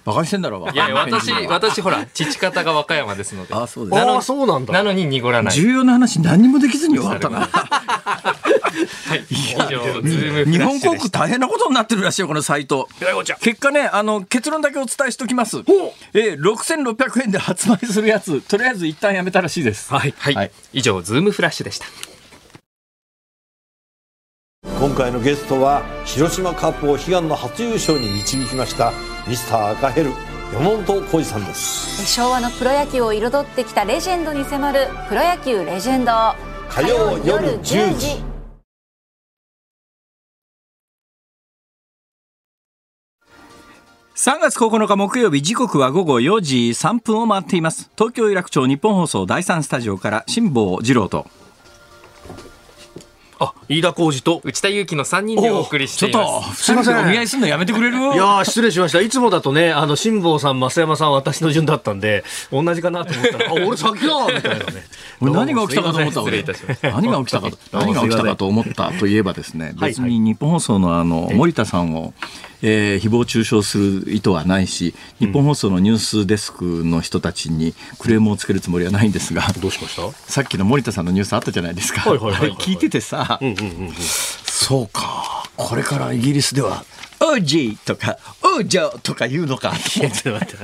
[0.04, 3.54] バカにしてんだろ、いやいや、 私、私ほら、父方が和歌山ですので。
[3.54, 4.00] あ、そうです。
[4.00, 5.54] ああそうなんだなのに濁らない。
[5.54, 7.48] 重要な話何にもできずに終わったな。
[7.50, 9.26] はい。
[9.28, 11.18] 以上、ズームフ日ラッ本航空シュでした。
[11.20, 12.88] 大変なことになってるらしいよ、このサイト。
[13.40, 15.58] 結果ね、あの、結論だけお伝えしておきます。
[16.14, 19.92] えー、6600円で発売するやつ、とりあえず一旦やめたらしいです。
[19.92, 21.86] はいはい、はい以上、ズームフラッシュでした。
[24.80, 28.92] 今回のゲストは広島カップを悲願の初優勝に導きました
[29.28, 30.10] ミスター赤ヘル
[30.54, 32.06] 山本浩二さんです。
[32.06, 36.12] 昭和のプロ野球を彩ってきたレジェンドに迫る「プロ野球レジェンド」
[36.68, 38.22] 火曜夜10時。
[44.14, 47.90] 3月9日木曜日時刻は午後4時3分を回っています。
[47.96, 51.26] 東京有楽町日本放送第3スタジオから辛坊治郎と
[53.40, 54.40] あ、飯田浩二と。
[54.44, 56.64] 内田裕樹の3人でお送りしていちょっと、ます。
[56.64, 56.98] すみません。
[56.98, 57.96] お見合いすんのやめてくれる？
[57.96, 59.00] いやー失礼しました。
[59.00, 62.22] いつもだとね、あの、辛坊さん、増山さん、私の順だったんで、
[62.52, 64.84] 同じかなと思ったら、あ、俺先だみたいなね。
[65.22, 67.56] 俺 何が起きたかと思った失礼いたしまし何が起きたかと？
[67.72, 72.12] 何が起きたかと思ったといえばですねはい別に日本放送のあの森田さんを、
[72.62, 80.12] えー誹謗中傷する意図はないし日本放送のニュースデスクの人たちにクレームをつけるつもりはないんですがどうしました？
[80.30, 82.08] さっきの森田さんのニュースあったじゃないですか。
[82.08, 83.94] はいはいはい聞いててさうんうんうんうん。
[83.94, 86.84] そうかこれからイギリスでは
[87.22, 89.74] 王子とか王女とか言うのか。
[89.76, 90.56] ちょっと待って。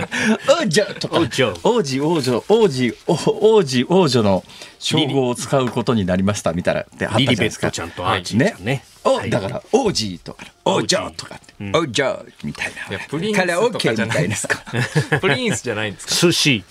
[0.63, 1.19] 王女とか。
[1.19, 4.45] 王女王子王女王子お王子王女の
[4.79, 7.67] 称号を使うことになりましたみたいなってあったじリリベゃないですか。
[7.67, 8.73] ットちゃんとアーチーちゃんね。
[8.73, 14.63] はいおだから王子とか王女とかって王女みたいいやなプリンスカラオケとかじゃみたいなないですか。
[15.21, 16.15] プリンスじゃないんですか。
[16.15, 16.65] 寿司。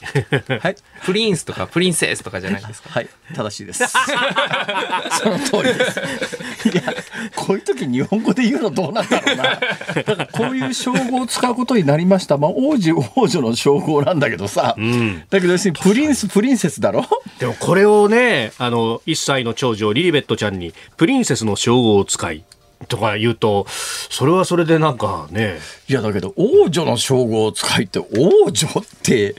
[0.62, 0.76] はい。
[1.06, 2.89] プリンスとかプリンセスとかじゃないんですか。
[2.89, 3.10] はい。
[3.34, 3.84] 正しいです。
[5.24, 6.00] その通りです。
[6.69, 6.84] いや
[7.36, 9.43] こういう時日本語で言うのどうなんだろうな。
[9.43, 12.38] だからこういう称号を使うことになりました。
[12.38, 15.24] まあ王子王女の称号なんだけどさ、ん。
[15.30, 17.06] だけど要するにプリンスプリンセスだろ？
[17.39, 22.44] でもこれをね、あの、1歳の長女、リリベットちゃんに、プリンセスの称号を使い、
[22.88, 29.36] とか言うと、それはそれでなんかね、いやだけど王女の称号を使いって王女って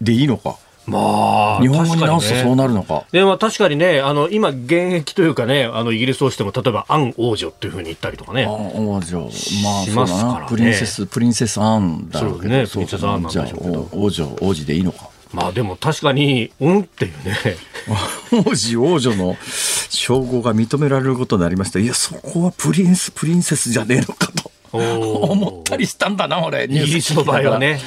[0.00, 0.56] でいいのか？
[0.84, 3.04] まあ、日本語に直すとそうなるのか？
[3.12, 8.46] でまあ、確かにね、あの今、現役というかね、あのイギリスとしても、例えばアン王女っていうふうに言ったりとかね。
[8.46, 9.20] あ、王女。
[9.20, 10.40] まあしますからね。
[10.40, 12.48] なプリンセスプリンセスアンだろうけど。
[12.48, 12.66] そうね。
[12.66, 13.60] プリンセスアンなんでしょうけど。
[13.60, 15.08] じゃあお王女王子でいいのか？
[15.32, 17.56] まあでも確かに、うんっていうね、
[18.46, 19.36] 王子王女の
[19.88, 21.78] 称号が認められることになりました。
[21.78, 24.52] いやそこはプリンスプリンセスじゃねえのかと。
[24.72, 26.64] 思ったりしたんだな俺。
[26.64, 27.78] イギリスの場合はね、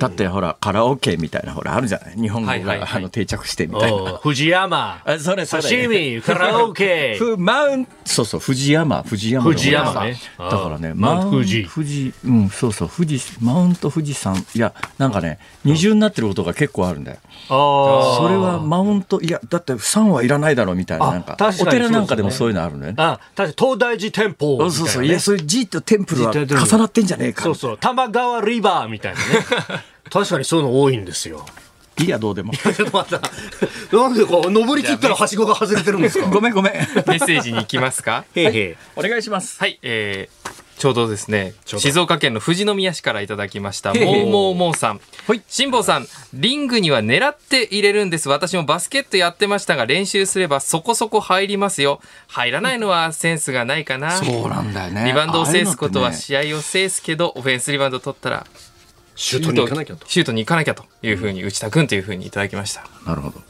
[0.00, 2.16] だってほらカラオケみたいなほらあるじゃない？
[2.20, 4.14] 日本語があの定着してみたいな。
[4.18, 5.62] 藤山、あそれそれ。
[5.62, 10.16] 刺身、カラオケ、 ふマウンそうそう藤山藤山の藤山ね。
[10.38, 17.18] だからねマウント富士富士うんそうそう富士マウント富士山いやなんかね二重になってる音が結構あるんだよ。
[17.48, 18.16] あー。
[18.16, 21.36] それはマウントいやだって山はいらないだろうみたいなあなんか。
[21.60, 22.94] お寺なんかでもそういうのあるのよね。
[22.98, 26.46] あ、確かに東大寺店舗みたいなね、そうそういやそういう G とテンプルは重
[26.78, 27.42] なってんじゃねえか。
[27.42, 29.24] そうそう、玉川リバーみたいなね。
[30.10, 31.44] 確かにそういうの多いんですよ。
[31.98, 33.96] いいやどうでもちょっと待った。
[33.96, 36.26] なんでこう、登り切ったらはしごが外れてるんですか？
[36.30, 38.24] ごめんごめんメッセージに行きますか？
[38.34, 38.76] へいへい。
[38.96, 45.00] お願いしますはい、えーちょうどですね、静岡県の富士宮市からいただきました、もうもうもうさん。
[45.26, 48.30] はい辛坊さん、リングには狙って入れるんです。
[48.30, 52.00] 私もバスケットやってましたが、練習すればそこそこ入りますよ。
[52.28, 54.12] 入らないのはセンスがないかな。
[54.12, 58.46] そうなんだよねリバウンドを制すことは試合を制すけど、オフェンスリバウンド取ったら、
[59.20, 60.06] シュートに行かなきゃと。
[60.08, 62.86] シュートに行かなきゃというふうに、内田君というふうにいただきました。
[63.06, 63.40] なるほど、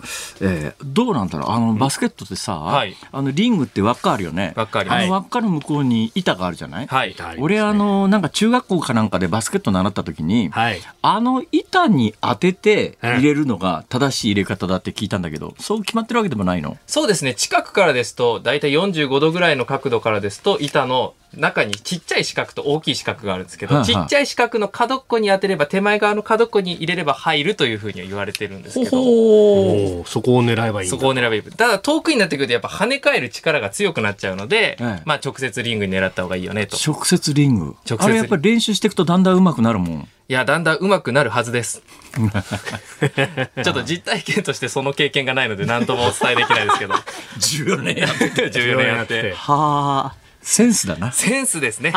[0.40, 1.50] えーどうなんだろう？
[1.50, 7.14] あのバスケットってさ、はいあのリングって輪っかあるよね輪っかああの輪っかの向こうに板があるじゃない、はい。
[7.38, 10.80] 俺あのなんか中学校かなんかでバスケット習った時に、はい。
[11.02, 16.76] あの板に当てて入れるのが正しい入れ方だって聞いたんだけど、そう決まってるわけでもないの？
[16.86, 17.34] そうですね。
[17.34, 31.42] 近くからですと、だいたい45度ぐらいの角度からですと、板の中にちっちゃい四角と大きい四角があるんですけど、ちっちゃい四角の角っこに当てれば、手前側の角っこに入れれば入るというふうには言われてるんですけど、そこを狙えばいいんだそこを狙えばいい。
[31.42, 36.76] ただ遠くになってくるとやっぱ跳ね返る力が強くなっちゃうので、ええまあ直接リングに狙った方がいいよねと。
[36.84, 41.82] 直接リング直接あれやっぱり練習していくとだんだん上手くなるもんいや、だんだん上手くなるはずです。
[42.14, 46.94] ちょっと実体験としてその経験がないので何ともお伝えできないですけど。
[47.40, 49.32] 14年やって14年やって。
[49.36, 50.19] はあ
[50.50, 51.92] センスだなセンスですね。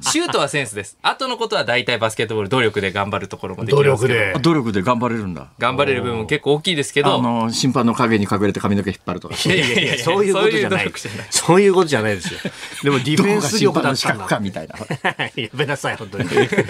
[0.00, 0.96] シュートはセンスです。
[1.02, 4.18] 後のことは大体バスケットボール努力で頑張るところもでき努ますけど。
[4.18, 4.40] 力で。
[4.40, 7.20] 努力で頑張れるんだ頑張れる部分結構大きいですけあど。
[7.20, 10.92] の審判の影に隠れて髪の毛引っ張るとかいやいやいやそういうことじゃない
[11.28, 12.40] そういうことじゃないですよ。
[12.82, 14.24] でもディフェンス力だの資ったんだ。
[14.24, 14.74] 格かみたいな
[15.36, 16.24] やめなさい、本当に。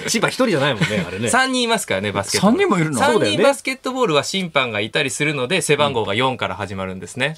[0.08, 1.28] 千葉一人じゃないもんね、あれね。
[1.30, 2.58] 3人いますからね、バスケットボール。
[2.58, 7.36] 三人もいるの？3そうだよね人バスケットボールは審判がいたりするので、背番号が4から始まるんですね。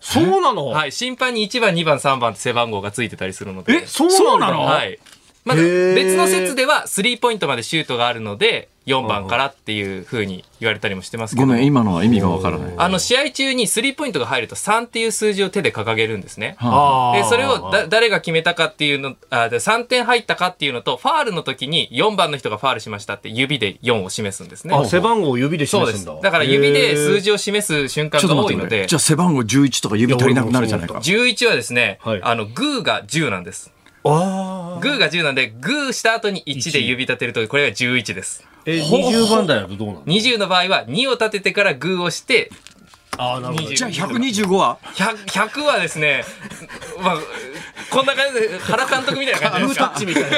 [0.00, 0.66] そうなの？
[0.66, 0.92] はい。
[0.92, 3.82] 審判に1番、2番、3番って背番号がついてたりするので。
[3.82, 4.98] え、そうなのはい。
[5.44, 11.46] まだ別の説ではスリーポイントまでシュートがあるので、4番からっていう風に言われたりもしてますけど。
[11.46, 16.56] ごめん今のは意味がわからないあの、試合中にスリーポイントが入ると3っていう数字を手で掲げるんですね。
[16.58, 24.74] はあーで、それをだ誰が決めたかっていうの、あで3点入ったかっていうのと、ファールの時に4番の人がファールしましたって指で4を示すんですね。
[24.74, 26.22] あ、背番号を指でそうです示すんだ。。
[26.22, 27.28] だから指で数字。
[27.28, 33.72] 字を示す瞬間が多いのでじゃ、あ背番号11とか指足りなくなるじゃないか11はですね、はいあの、グーが10なんです。
[34.04, 38.46] あグーが10なんで、グーした後に1で指立てると、これが11です。
[38.70, 42.50] え、20番台だとどうなの？20の場合は2を立ててからグーをして、
[43.16, 43.68] あなるほど。
[43.74, 46.22] じゃあ125は？100, 100はですね、
[47.02, 47.16] まあ、
[47.90, 50.28] こんな感じで原監督みたいな感じですかタッチみたいな。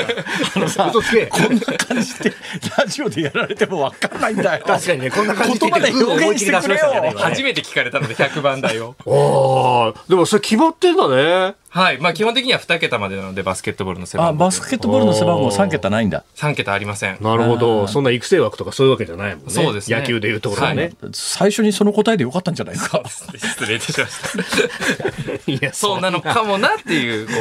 [0.55, 0.93] あのさ。
[0.93, 2.33] こんな感じで
[2.79, 4.65] ラジオでやられても分かんないんだよ。
[4.65, 7.13] 確かにね、こんな感じ言葉で表現してくれよ。
[7.17, 8.95] 初めて聞かれたので100番台を。
[9.07, 11.57] ああ、でもそれ決まってんだね。
[11.73, 11.99] はい。
[12.01, 14.31] まあ基本的には2桁までなのでバスケットボールの背番号。
[14.31, 17.19] あバスケットボールの背番号3桁ないんだ3桁ありません。
[17.21, 17.87] なるほど。
[17.87, 19.53] そんな育成枠とかそういうわけじゃないもんね。
[19.53, 20.93] そうですね野球でいうところはね。
[21.13, 23.03] 最初にその答えでよかったんじゃないですか？
[23.07, 25.51] 失礼いたしました。
[25.53, 27.33] いや、そうなのかもなっていう、こ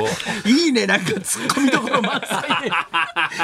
[0.46, 0.50] う。
[0.50, 2.72] いいねなんかツッコミどころ満載で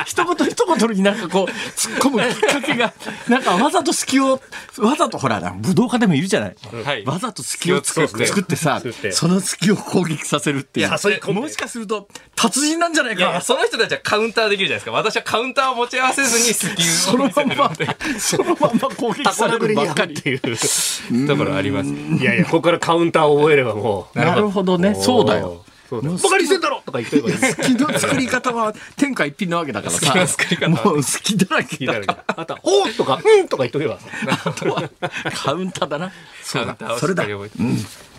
[0.06, 2.93] 一言一言になんかこう突っ込むきっかけが
[3.28, 4.39] なんかわざと隙を
[4.78, 14.91] わざとほらな武道家でもいるじゃない、はいわざと隙を作って作ってさその隙を攻撃させるっていういやそれもしかすると達人なんじゃないいやいや、かその人たちはカウンターできるじゃないですか。
[14.91, 18.19] 私はカウンターを持ち合わせずにスキそルを見せのまんまてるので。
[18.19, 21.27] そのまんま攻撃されるばっかりっていう。
[21.27, 21.89] ところあります。
[21.89, 24.19] いやいや、ここからカウンターを覚えればもう。
[24.19, 25.63] なるほどねそうだよ。
[25.89, 26.17] そうだよ。
[26.17, 27.38] バカにしてんだろとか言ってればいい。
[27.38, 33.97] 隙の作り方は天下一品なわけだからさ隙の作り方もう好きだらけだからあとは、おーとか、うんとか言っとけば。
[34.27, 34.89] あとは
[35.33, 36.11] カウンターだな
[36.45, 37.58] そうだ そればっかり覚えて。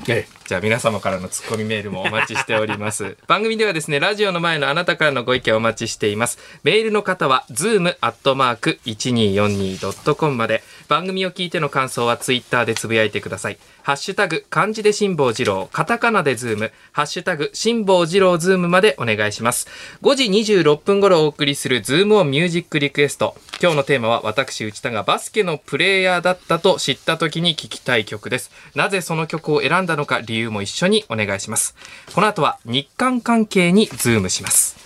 [0.09, 3.17] えじゃあ皆様からのツッコミメールもお待ちしております。
[3.27, 6.39] 番組ではですね、ラジオの前のあなたからのご意見をお待ちしています。
[6.63, 13.59] メールの方は、zoom.1242.com まで、番組を聞いての感想はツイッターでつぶやいてください。
[13.83, 19.69] ハッシュタグ、漢字で辛坊治郎、カタカナでズーム、ハッシュタグ、辛坊治郎ズームまでお願いします。
[20.03, 23.37] 5時26分頃お送りするズームオンミュージックリクエスト。
[23.61, 28.51] 今日のテーマは私内田がバスケのプレイヤーだったと知った時に聴きたい曲です。
[28.75, 31.77] なぜその曲を選んだのか理由も一緒にお願いします。
[32.15, 34.77] この後は日韓関係にズームします。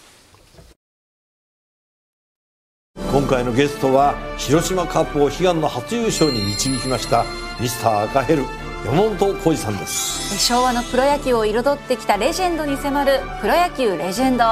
[3.12, 7.24] 今回のゲストは広島カープを悲願の初優勝に導きました
[7.60, 8.44] ミスター赤ヘル
[8.84, 14.44] 山本浩二さんです昭和のプロ野球を彩ってきたレジェンドに迫る「プロ野球レジェンド」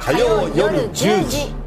[0.00, 1.57] 火曜夜10時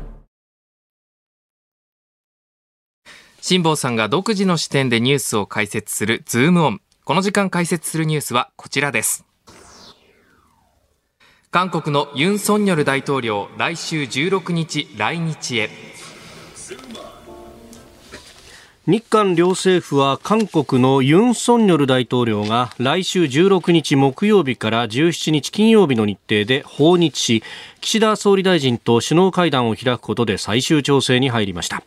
[3.52, 6.82] 辛坊さんが独自の視点でニュースを解説するズームオン。
[7.04, 9.26] この時間解説するニュースはこちらです。
[11.50, 15.70] 韓国のユン・ソンニョル大統領、来週16日来日へ。
[18.88, 27.44] 日韓両政府は韓国のユン・ソンニョル大統領が来週16日木曜日から17日金曜日の日程で訪日し
[27.82, 31.84] 岸田総理大臣と首脳会談を開くことで最終調整に入りました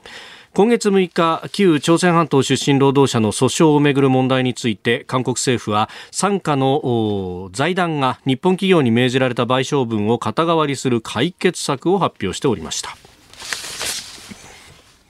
[0.55, 12.97] 今月6日旧朝鮮半島出身労働者の訴訟をめぐる問題について韓国政府は傘下の財団が日本企業に命じられた賠償分を肩代わりする解決策を発表しておりました。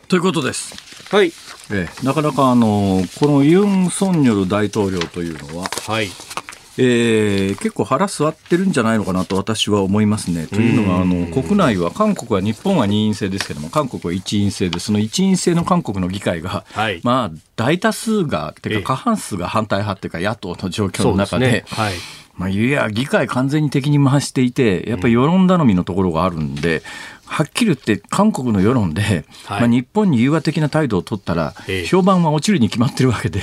[0.08, 0.74] ということです。
[1.14, 1.30] はい。
[1.70, 6.08] ええ、なかなかあのこのユン・ソンニョル大統領というのは、はい
[6.78, 10.46] えー結構腹据わってるんじゃないのかなと私は思いますね。
[10.46, 17.00] というのがあの国内は韓国は日本は二院制ですけども韓国は一院制でその一院制の韓国の議会が、はい。
[17.02, 18.82] まあ大多数がてええ。
[18.82, 21.46] か過半数が反対派っていうか野党の状況の中で。
[21.46, 21.84] ですね。
[21.84, 21.94] はい。
[22.36, 26.82] まあ、いや、議会完全に敵に回していて、やっぱり世論頼みのところがあるんで、
[27.26, 29.60] はっきり言って韓国の世論で、はい。
[29.60, 33.40] まあ、日本に融和的な態度を取ったらええ、評判は落ちるに決まってるわけで、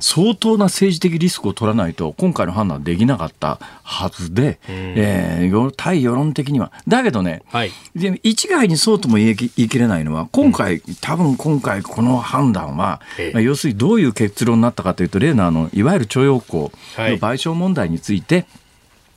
[0.00, 6.72] 相当な政治的リスクを取らないと、今回の判断はできなかったはずで、えーよ対世論的には。
[6.86, 7.70] だけどね、はい。
[7.94, 13.32] で一概にそうとも言い切れないのは、今回、多分今回、この判断は、ええ。
[13.32, 17.18] まあ要するにどういう結論になったかというと、例のあのいわゆる徴用工のはい。
[17.18, 18.46] 賠償問題について、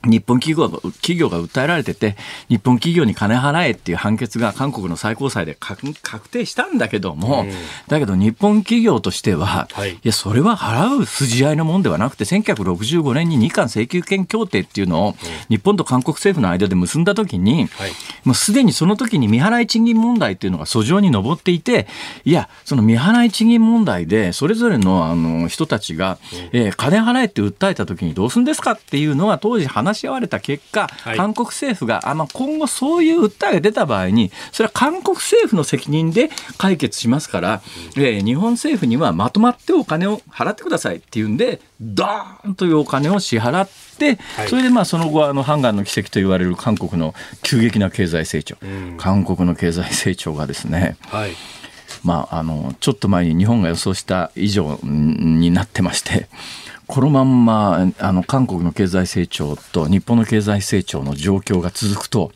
[0.06, 2.16] 日本企業が企業が訴えられてて、
[2.48, 7.46] 日本企業に金払えっていう判決が韓国の最高裁で確確定したんだけども、
[7.88, 9.94] だけど日本企業としては、はい。
[9.94, 15.16] いや、それは払う筋合いのもんではなくて、1965年に日韓請求権協定っていうのを、
[15.48, 17.90] 日本と韓国政府の間で結んだときに、はい。
[18.24, 21.86] もうすでにその時に未払い賃金問題っていうのが訴状に上っていて、
[22.24, 26.18] いや、その未払い賃金問題で、それぞれのあの人たちが、
[26.52, 31.16] えー金払えって訴えた時にどうするんですかっていうのが当時話し合われた結果、い。
[31.16, 37.62] 韓国政府が、あまあ、今後そういう訴えが出た場合に、それは韓国政府の責任で解決しますから、
[37.96, 44.48] えー日本政府にはまとまってお金を払ってくださいっていうんで、ドーンというお金を支払って、はい。
[44.48, 48.56] それでまあその後あのハンガンの奇跡と言われる韓国の急激な経済成長、
[48.96, 51.32] 韓国の経済成長がですね、はい。
[52.02, 56.28] まあ、あのちょっと前に日本が予想した以上になってまして
[56.86, 62.32] このまんまあの韓国の経済成長と日本の経済成長の状況が続くと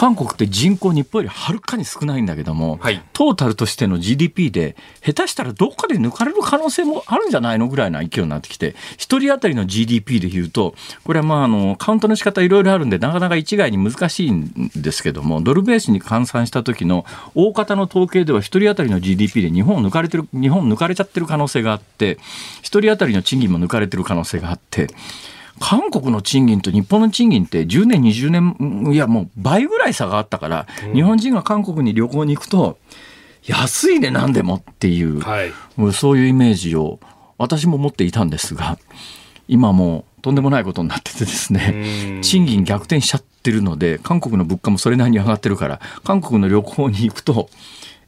[0.00, 17.04] 韓国って人口日本よりはるかに少ないんだけども、はいトータルとしての GDP で下手したらどっかで抜かれる可能性もあるんじゃないのぐらいな勢いになってきて一人当たりの GDP でいうとこれはまああのカウントの仕方いろいろあるんでなかなか一概に難しいんですけどもドルベースに換算した時の
[17.34, 22.16] 大方の統計では一人当たりの GDP で日本抜かれてる日本抜かれちゃってる可能性があって
[22.62, 24.88] 一人当たりの賃金も抜かれてる可能性があって。
[25.60, 32.78] 韓国の賃金と日本の賃金って10年20年いやもう倍ぐらい差があったから、日本人が韓国に旅行に行くと
[33.44, 35.52] 安いね何でもっていう、はい。
[35.92, 36.98] そういうイメージを
[37.38, 38.78] 私も持っていたんですが
[39.48, 47.48] 今もうとんでもないことになっててですね賃金逆転しちゃってるので韓国の物価もそれなりに上がってるから韓国の旅行に行くと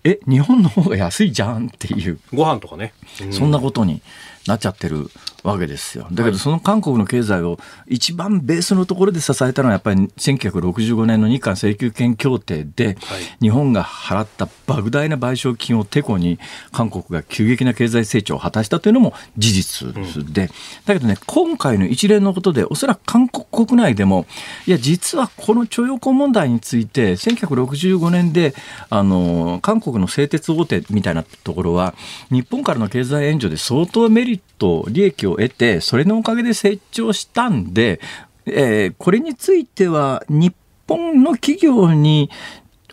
[0.04, 2.92] え日本の方が安いじゃんっていうご飯とかね。
[3.30, 4.02] そんなことに
[4.46, 5.10] なっちゃってる
[5.42, 6.06] わけですよ。
[6.12, 12.96] だけどその韓国の経済を一番ベースのところで支えたのはやっぱり1965年の日韓請求権協定で
[13.40, 16.38] 日本が払った莫大な賠償金をてこに
[16.70, 20.48] 韓国が急激な経済成長を果たしたというのも事実で、
[20.86, 24.26] だけどね今回の一連のことでおそらく韓国国内でも
[24.66, 28.54] いや実はこの徴用工問題について1965年で
[28.90, 31.94] あの韓国の製鉄大手みたいなところは
[32.30, 38.00] 日本からの経済援助で相当メリット利益をを得てそれのおかげで成長したんで、
[38.46, 40.54] えーこれについては日
[40.86, 42.30] 本の企業に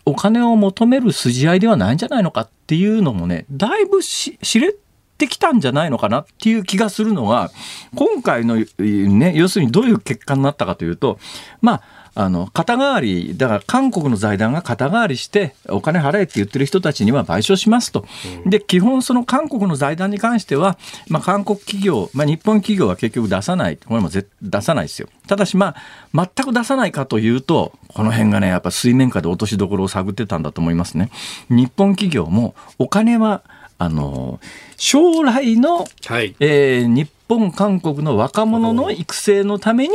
[0.06, 4.74] お金を求める筋合いではないんじゃないのかっていうのもねだいぶし知れ
[5.18, 7.52] てきたんじゃないのかなっていう気がするのは
[7.96, 11.20] 今回の、ね、要するにどういう結果になったかというと
[11.62, 18.06] まああの肩代わりだから韓国の財団が肩代わりしてお金払えって言ってる人たちには賠償しますと、
[18.46, 23.78] で基本その韓国の財団に関しては、まあ、韓国企業、まあ、日本企業は結局出さない。
[23.78, 25.08] これもぜ出さないですよ。
[25.28, 25.76] ただしま
[26.14, 31.12] あ全く出さないかというとこの辺がねやっぱ水面下で落としどころを探ってたんだと思いますね。
[31.50, 33.44] 日本企業もお金は
[33.80, 34.40] あの
[34.78, 36.36] 将来のはい。
[36.40, 39.94] えー日本韓国の若者の育成のために、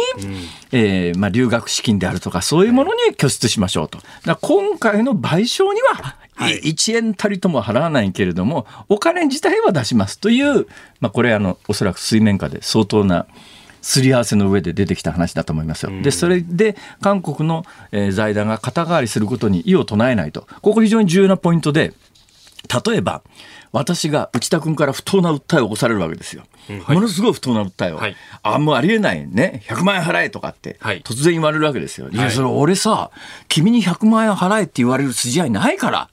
[0.70, 3.98] えーまあ、留学資金であるとかそういうものに拠出しましょうと。
[4.24, 10.66] だ今回の賠償には、はい1円たりとも払わないけれどもお金自体は出しますという、
[11.00, 13.26] まあ、これあのおそらく水面下で相当な
[13.82, 15.92] すり合わせの上で出てきた話だと思いますよ。
[16.02, 21.92] でそれで韓国の、えー財団が肩代わりすることに異を唱えないとここ非常に重要なポイントで
[22.86, 23.22] 例えば
[23.74, 26.44] 私が内田君から不当な訴えを起こされるわけですよ。
[26.86, 32.08] ものすごい不当な訴えを、はいあもうありえないね100万円払えとかってはい突然言われるわけですよ。
[32.08, 33.10] いやはいそれ俺さ
[33.48, 36.08] 君に100万円払えって言われる筋合いないから。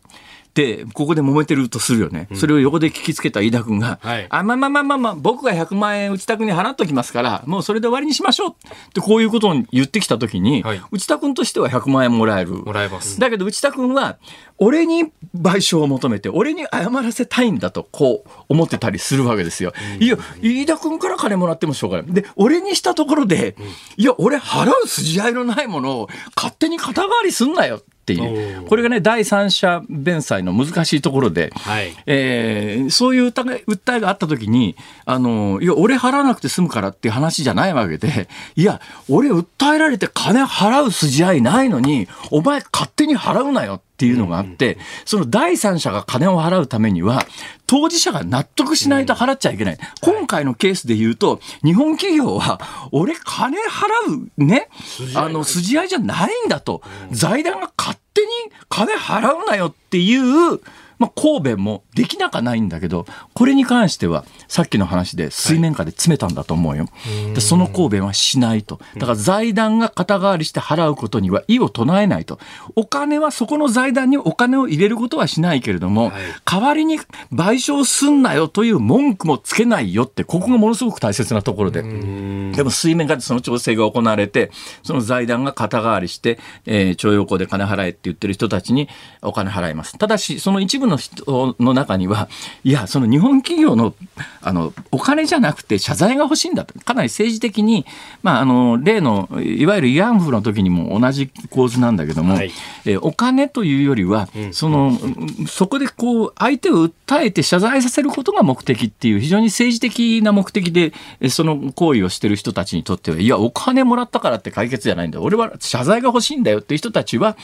[0.52, 4.28] ってここで揉めてるとするよね、それを横で聞きつけた飯田君が、はい。
[4.30, 10.82] あまあまあまあまあまあ僕が100万円内田君に払っときますからもうそれで終わりにしましょうってこういうことを言ってきた時に、はい。
[10.92, 12.52] 内田君としては100万円もらえる。
[12.52, 13.18] もらえます。
[13.18, 14.18] だけど内田君は
[14.58, 19.72] 俺に賠償を求めて俺に謝らせたいんだとこう思ってたりするわけですよ。
[20.02, 22.12] いや飯田君から金もらってもしょうがない。
[22.12, 23.56] で俺にしたところで、
[23.96, 27.82] いや俺払う筋合いのないものを勝手に肩代わりすんなよ
[28.14, 31.52] っていうこれがね第三者弁済の難しいところで。
[31.56, 31.94] はい。
[32.06, 47.24] えーそういう訴え訴えがあった時にあのいや俺払わなくて済むからっていう話じゃないわけでいや俺訴えられて金払う筋合いないのにお前勝手に払うなよっていうのがあって、その第三者が金を払うためには
[47.68, 52.60] 当事者が納得しないと払っちゃいけない、今回のケースで言うと日本企業は
[52.92, 54.70] 俺金払うね
[55.16, 56.82] あの筋合いじゃないんだと、
[57.12, 58.28] 財団が勝手に
[58.70, 60.60] 金払うなよっていう
[61.02, 66.86] まあ、神戸もできなかないんだけどこれに関してはさっきの話で水面下で詰めたんだと思うよ、
[67.34, 68.80] でその神戸はしないと。
[68.96, 72.40] だから財団が肩代わりして払うことには異を唱えないと。
[72.76, 76.12] お金はそこの財団にお金を入れることはしないけれども、
[76.46, 81.82] 代わりに賠償すんなよという文句もつけないよってここがものすごく大切なところで。
[81.82, 84.52] でも水面下でその調整が行われて、
[84.84, 88.88] その財団が肩代わりして、えー徴用工で金払えって言ってる人たちに
[89.22, 89.98] お金払います。
[89.98, 92.30] ただし、その一部の人の中には、
[92.64, 93.96] いや、その日本企業の、
[94.42, 96.80] あの、お金じゃなくて謝罪が欲しいんだと。
[96.80, 97.86] かなり政治的に、
[98.22, 102.52] まあ、あの、例の、いわゆる慰安婦の時にも同じ構図なんだけども、はい
[102.86, 115.24] えーお金というよりは、その、うんそこでこう、相手を訴えて謝罪させることが目的っていう、非常に政治的な目的で、えーその行為をしてる人たちにとっては、いや、お金もらったからって解決じゃないんだよ。
[115.24, 117.38] 俺は謝罪が欲しいんだよっていう人たちは、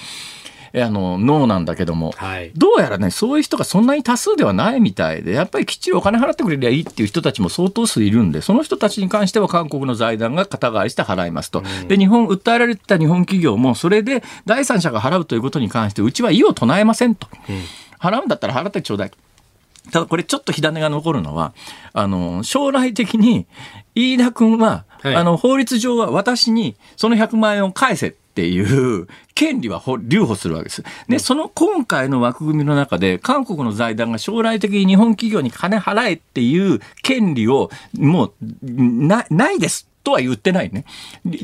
[0.74, 2.52] あのノーなんだけども、はい。
[2.56, 17.28] どうやらねそういう人がそんなに多数ではないみたいでやっぱりきっちりお金払ってくれりゃいいっていう人たちも相当数いるんでその人たちに関しては韓国の財団が肩代わりして払いますと、で日本訴えられてた日本企業もそれで第三者が払うということに関してうちは異を唱えませんと、
[18.00, 19.12] 払うんだったら払ってちょうだい。
[19.92, 21.54] ただこれちょっと火種が残るのは
[21.94, 23.48] あの将来的に
[23.96, 25.16] 飯田君は、はい。
[25.16, 30.84] あの法律上は私にその100万円を返せっていう権利はほ留保するわけです。
[31.10, 39.90] で、その今回の枠組みの中で韓国の財団が将来的に日本企業に金払えっていう権利をもうなないです。
[40.08, 40.86] とは言ってないね。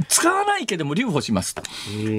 [0.08, 1.64] 使わないけども留保しますと。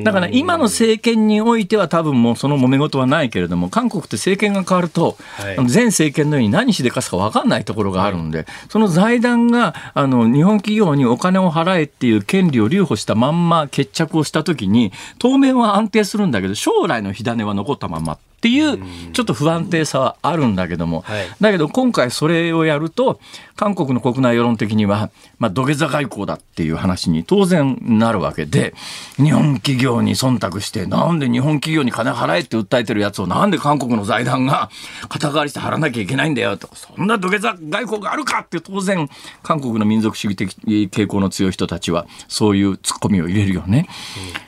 [0.02, 5.16] だから今の政権においては多分もうその揉め事はないけれども、韓国って政権が変わると、
[5.56, 18.18] 前政権のように何しでかすか分かんないところがあるんで、その財団があの日本企業にお金を払えっていう権利を留保したまんま決着をしたときに、当面は安定するんだけど、将来の火種は残ったまま。
[18.44, 18.78] っていう
[19.14, 21.26] ちょっと不安定さはあるんだけども、はい。
[21.40, 23.18] だけど今回それをやると
[23.56, 28.74] 韓国の国内世論的には、まあ、土下座外交だっていう話に当然なるわけで
[29.16, 34.68] 日本企業に忖度してなんで日本企業に金払えって訴えてるやつをなんで韓国の財団が
[35.08, 36.68] 肩代わりして払わなきゃいけないんだよと。
[36.74, 39.08] そんな土下座外交があるかって当然
[39.42, 40.54] 韓国の民族主義的
[40.90, 43.88] 傾向の強い人たちはそういうツッコミを入れるよね。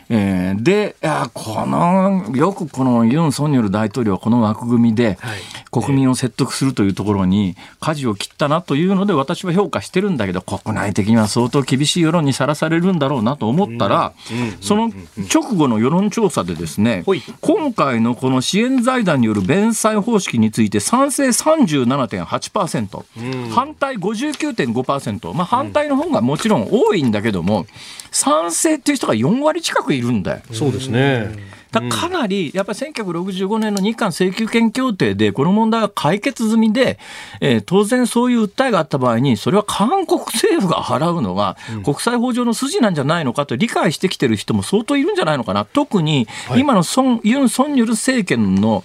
[0.08, 0.96] えーで
[1.34, 5.38] このよくこのユン・ソンニョル大統領はこの枠組みではい。
[5.72, 14.14] 国民を説得するというところに舵を切ったなというので私は評価してるんだけど国内的には相当厳しい世論にさらされるんだろうなと思ったら
[14.62, 14.90] その
[15.34, 17.02] 直後の世論調査でですね
[17.42, 27.66] 今回のこの支援財団による弁済方式について賛成37.8%反対59.5%まあ反対の方がもちろん多いんだけども
[28.16, 30.42] 賛成っていう人が4割近くいるんだよ。
[30.52, 31.56] そうですね。
[31.72, 36.98] だかなり、やっぱり1965年の日韓請求権協定で、この問題は解決済みで、
[37.40, 45.66] えー当然そういう訴えがあった場合に、それは韓国政府が払うのが、国際法上の筋なんじゃないのかと理解してきてる人も相当いるんじゃないのかな。
[45.66, 48.82] 特に、今のソンユン・ソンニョル政権の、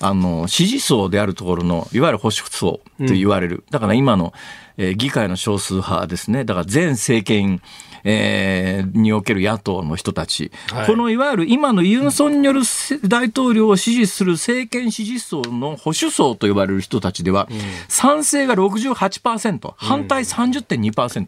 [0.00, 3.62] あの、支持層であるところの、いわゆる保守層と言われる。
[3.70, 4.32] だから今の、
[4.78, 6.44] えー議会の少数派ですね。
[6.44, 7.60] だから前政権、
[8.04, 10.86] えーにおける野党の人たち、はい。
[10.86, 17.48] このいわゆる今のユン・ソンニョルせ大統領を支持する政権支持層の保守層と呼ばれる人たちでは、
[17.88, 21.26] 賛成が68%、反対30.2%、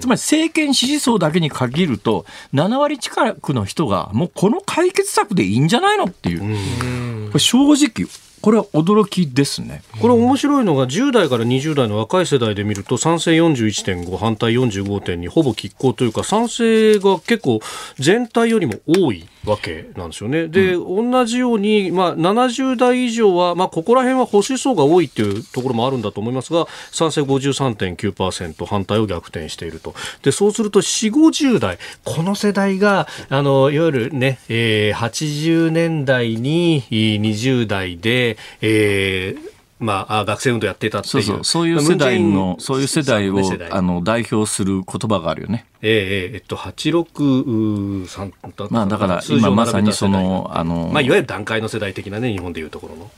[0.00, 8.08] つまり政権支持層だけに限ると、7割近くの人が、もうこの解決策でいいんじゃないのっていう、これ正直、
[8.40, 9.82] これは驚きですね。
[10.00, 17.60] これ面白いのが10代から20代の若い世代で見ると賛成41.5反対45.2ほぼ拮抗というか賛成が結構
[17.98, 20.48] 全体よりも多いわけなんですよね。
[20.48, 29.94] で、同じように、まあ、70代以上は、まあ、ここら辺は保守層が多いっていうところもあるんだと思いますが賛成53.9%反対を逆転していると。
[30.22, 43.38] でそうすると4 5 0代この世代があのいわゆるね、えー80年代にえー20代で、えーまあ、あ学生運動やってたっていそううそう、そういう世代の、そういう世代を
[43.70, 45.66] あの代表する言葉があるよね。
[45.82, 53.10] ええええっと、863だまあだから今まさにその、あの、まあ、いわゆる段階の世代的なね、日本でいうところの。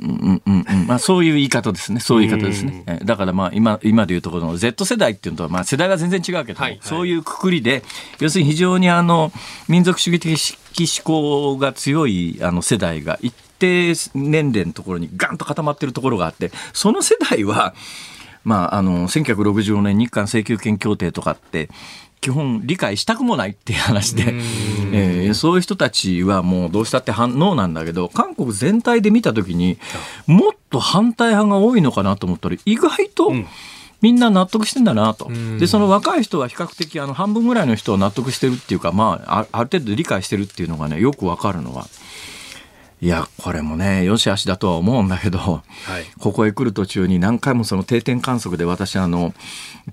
[0.00, 2.84] うんうんうんまあ、そういう言い方ですね、そういう言い方ですね。
[2.86, 6.80] えだからまあ今今でいうところの Z 世代っていうのとはまあ世代が全然違うけども、はいはい。
[6.82, 7.82] そういうくくりで、
[8.20, 9.32] 要するに非常にあの
[9.68, 17.74] 民族主義的思考が強いあの世代が一定年齢のところにガンと固まってるところがあって、その世代は、
[18.44, 21.68] まあ、あの1965年日韓請求権協定とかって
[22.20, 24.34] 基本理解したくもないっていう話で、
[24.92, 29.78] えーそういう人たちはもうどうしたって反応なんだけど韓国全体で見た時に
[30.26, 33.32] もっと反対派が多いのかなと思ったら意外と。
[34.00, 35.28] みんな納得してんだなと。
[35.58, 41.88] で、その若い人は比較的あの半分ぐらいの人は納得してるっていうか、まあ、あある程度理解してるっていうのがね、よくわかるのは。
[43.00, 45.62] いや、これもね、よしあしだとは思うんだけど、は
[46.00, 46.04] い。
[46.18, 49.34] ここへ来る途中に何回もその定点観測で私あの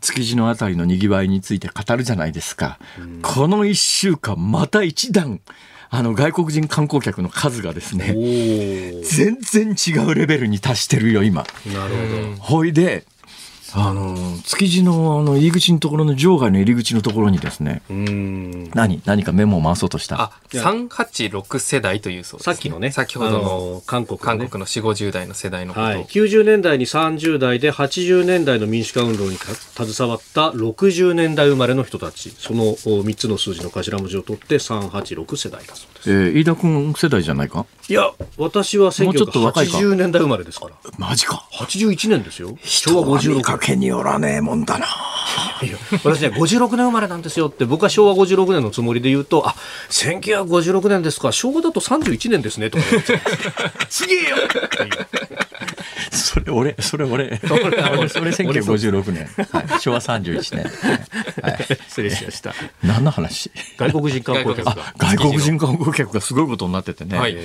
[0.02, 2.80] 築地のあたりのにぎわいについて語るじゃないですか、
[3.22, 5.40] この1週間また一段
[5.90, 11.46] あの外国人観光客の数がですおねー全然違うレベルに達してるよ今。
[11.68, 12.44] なるほど。
[12.44, 13.06] ほいで
[13.78, 18.70] あの築地のあの入り口のところの場外の入り口のところにですねうん。
[18.74, 20.22] 何何かメモを回そうとした。
[20.22, 24.40] あ、386世代というそうです、さっきのね、先ほどの韓国のね。
[24.40, 25.86] 韓国の4、50代の世代のこと。
[25.86, 25.90] を。
[25.90, 32.30] はい、90年代に30代で80年代の民主化運動にか携わった60年代生まれの人たち。
[32.32, 36.12] そのお3つの数字の頭文字を取って386世代だそうです。
[36.12, 37.66] えー、飯田君世代じゃないか？
[37.90, 39.78] いや私はもうちょっと若いか。
[39.78, 40.76] 1980年代生まれですから。
[40.98, 41.46] マジか。
[41.60, 42.58] 81年ですよ。
[42.64, 44.86] 昭和56見かけによらねえもんだな。
[45.62, 49.56] いや私ね56年生まれなんですよって僕は昭和56年のつもりで言うとあ
[49.90, 53.20] 1956年ですか昭和だと31年ですねとか言って。
[53.90, 54.36] すげえよ
[56.12, 57.40] それ俺、それ俺、
[57.98, 60.64] 俺それ1956年、はい、昭和31年。
[61.42, 62.54] はい、 失礼しました。
[62.84, 63.52] 何の話？
[63.78, 67.18] 外国人観光客外が外国人観光客がすごいことになっててね。
[67.18, 67.38] はい。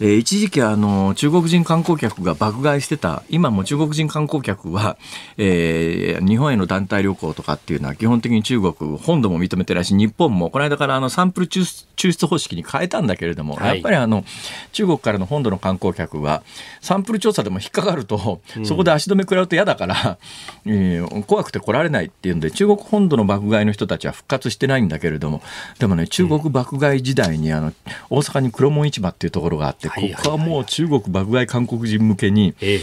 [0.00, 4.96] えー一時期あの中国人観光客が爆買いしてた今も中国人観光客は、
[5.36, 11.64] えー日本への団体旅行とかっていうのは基本的に中国本土も認めてないし日本もこの間からあのサンプル抽
[11.96, 14.24] 出方式に変えたんだけれども、はいやっぱりあの
[14.72, 16.42] 中国からの本土の観光客は
[16.80, 20.18] サンプル調査でも引っかかると、そこで足止め食らうと嫌だから、
[20.66, 25.42] えー怖くて来られないっていうんで中国本土の爆買いの人たちは復活してないんだけれども
[25.78, 27.72] でもね中国爆買い時代にあの
[28.08, 32.80] 大阪に黒門市場っていうところがあって、ここはもう中国爆買い韓国人向けに、ええ。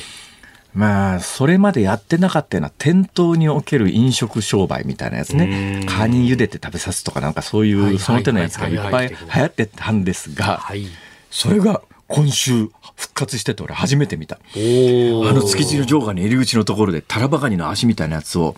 [0.74, 5.84] まあ、それまでやってなかったような店頭における飲食商売みたいなやつね。
[5.90, 10.86] カニ茹でて食べさすとかなんかそういうその手のやつがいっぱい流行ってたんですが、はい。
[11.32, 14.36] それが今週復活してて俺初めて見た。
[14.36, 18.56] あの築地の場外の入り口のところでタラバガニの足みたいなやつを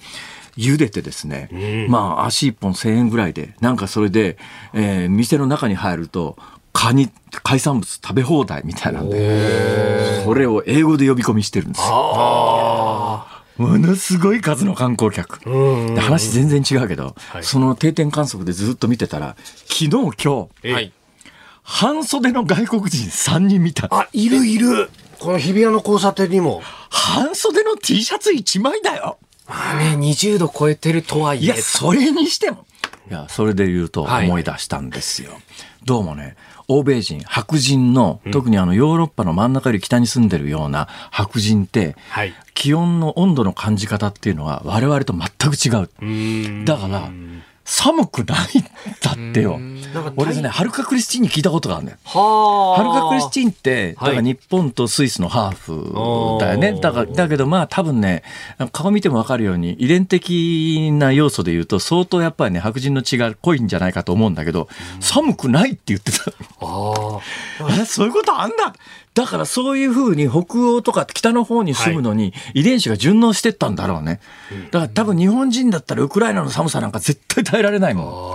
[0.57, 4.37] 茹でてですね、まあ足一本1000円ぐらいでなんかそれで、
[4.73, 6.37] えー店の中に入ると
[6.73, 7.09] カニ
[7.43, 13.25] 海産物食べ放題みたいなんでそれを英語で呼び込みしてるんですよ。
[13.57, 15.39] ものすごい数の観光客。
[15.49, 19.35] うんで話全然違うけど、はいその定点観測でずっと見てたら
[19.67, 20.11] 昨日今
[20.63, 20.93] 日はい。
[21.61, 23.87] 半袖の外国人3人見た。
[23.91, 24.89] あいるいる
[25.19, 29.17] この日比谷の交差点にも半袖の T シャツ1枚だよ。
[29.47, 31.55] まあね、20度超えてるとはいえいや、。
[31.57, 32.65] それにしても。
[33.09, 35.31] いや、それで言うとはい思い出したんですよ。
[35.83, 36.37] どうもね、
[36.69, 42.33] 欧米人、白人の、特にあのヨーロッパの真ん中より北に住んでるような白人って、はい。
[42.53, 46.65] 気温の温度の感じ方っていうのは我々と全く違う。
[46.65, 47.09] だから、
[47.69, 48.63] 寒くないん
[48.99, 49.59] だってよ。
[50.15, 51.99] 俺ですね、ハルカ・クリスチンに聞いたことがあるんだよ。
[52.03, 56.79] はハルカ・クリスチンって、だはいから日本とスイスのハーフだよね。
[56.81, 58.23] だから、だけどまあ多分ね、
[58.71, 64.67] 顔見てもわかるように、遺伝的な要素で言うと、相当やっぱりね、白人の血が濃いんじゃないかと思うんだけど、
[64.99, 66.31] 寒くないって言ってた。
[66.61, 67.19] あ
[67.79, 68.73] え そういうことあんだ
[69.13, 74.19] だからそういうふうに北欧とか北の方に住むのに遺伝子が順応してったんだろうね。
[74.71, 78.33] だから多分日本人だったらウクライナの寒さなんか絶対耐えられないもん。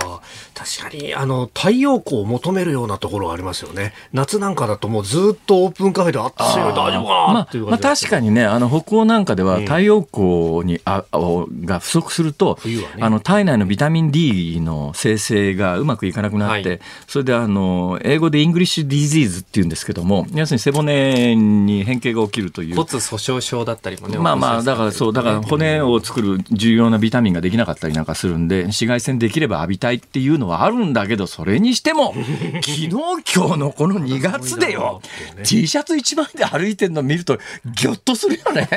[0.55, 3.93] あ確かにあの太陽光を求めるようなところがありますよね。
[4.13, 11.19] 夏なんかだともうずっとオープンカフェで暑いよ大丈夫かなまあっていう、まあ感じ確かにね、あの北欧なんかでは太陽光に、ああ
[11.65, 12.85] が不足すると、ね。
[12.99, 16.79] あの体内のビタミン D の生成がうまくいかなくなって、はい。
[17.07, 22.75] それであの英語で English disease っていうんですけども、要するに背骨に変形が起きるという。
[22.75, 24.17] 骨粗鬆症だったりもね。
[24.17, 32.13] まあまあ、だからそう、だから骨を作る重要なビタミンができなかったりなんかするんで、紫外線できれば浴びたいっていうのはあるんだけど、それにしても、
[32.61, 35.01] 昨日今日のこの2月でよ、
[35.43, 38.67] T シャツ一枚で歩いてるの見ると、ぎょっとするよね。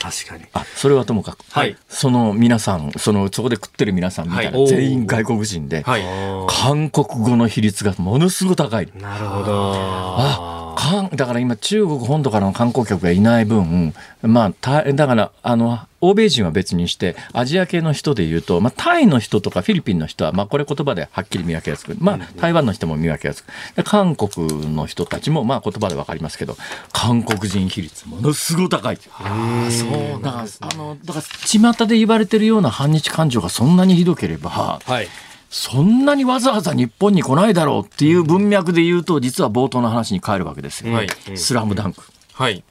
[0.00, 6.02] 確かにあ、それはともかく、はいその皆さん、その、そこで食ってる皆さんみたいな、はい全員外国人で、はい。
[6.48, 8.88] 韓国語の比率がものすごく高い。
[9.00, 26.56] なるほどあ韓だから今中国本土からの観光客がいない分、まあ、ただからあの欧米人は別にしてアジア系の人でいうと、まあ、タイの人とかフィリピンの人は、まあ、これ言葉ではっきり見分けやすく、まあ、台湾の人も見分けやすくで韓国の人たちも、まあ、言葉で分かりますけど
[26.92, 28.98] 韓国人比率ものすごく高い。
[29.14, 35.08] ああ、そうだからあのだから巷で言われてるような反日感情がそんなにひどければはい
[35.50, 40.92] そんなにわざわざ日本に来ないだろうっていう文脈で言うと実は冒頭の話に帰るわけですよ。
[40.92, 42.02] はいスラムダンク。
[42.34, 42.62] はい。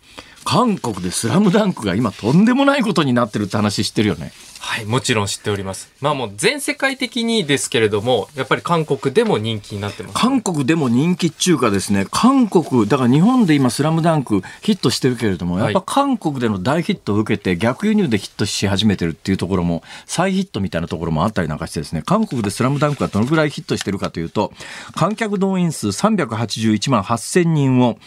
[0.45, 4.31] 韓国でスラムダンクが今とんでもないことになってるって話知ってるよね。
[4.67, 5.89] はい、もちろん知っております。
[6.01, 10.13] まあもう全世界的にですけれども、やっぱり韓国でも人気になってます。
[10.13, 24.51] 韓国でも人気っちゅうかですね、韓国、だから日本で今スラムダンクヒットしてるけれども、はいやっぱ韓国での大ヒットを受けて逆輸入でヒットし始めてるっていうところも、再ヒットみたいなところもあったりなんかしてですね、韓国でスラムダンクがどのぐらいヒットしてるかというと、
[24.95, 27.97] 観客動員数381万8000人を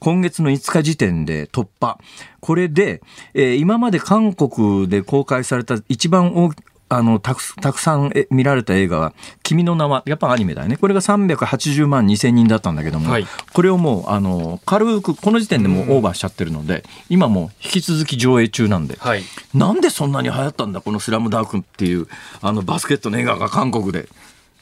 [0.00, 1.98] 今月の5日時点で突破。
[2.40, 3.02] これで、
[3.34, 6.52] えー今まで韓国で公開された一番大
[6.90, 9.12] あのたくたくさんえ見られた映画は
[9.42, 19.22] 「君の名は」やっぱアニメだよねこれが380万2000人だったんだけども、はいこれをもうあの軽くこの時点でもうオーバーしちゃってるので今もう引き続き上映中なんで、はい
[19.52, 22.06] なんでそんなに流行ったんだこの「スラムダンクっていう
[22.40, 24.08] あのバスケットの映画が韓国で。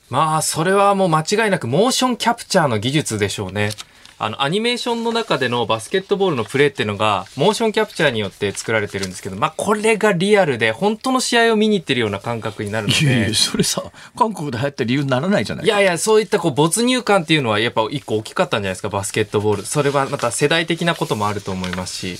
[0.08, 3.70] まあ、それはもう間違いなくモーションキャプチャーの技術でしょうね。
[4.18, 13.82] あの、アニメーションの中でのバスケットボールのプレーっていうのが、モーションキャプチャーによって作られてるんですけど、まあ、これがリアルで、本当の試合を見に行ってるような感覚になるのでいやいや、それさ
[14.16, 19.64] 韓国で流行った理由にならないじゃないいやいや、そういったこう没入感っていうのはやっぱ一個大きかったんじゃないですか、バスケットボール。
[19.66, 22.16] それはまた世代的なこともあると思いますし。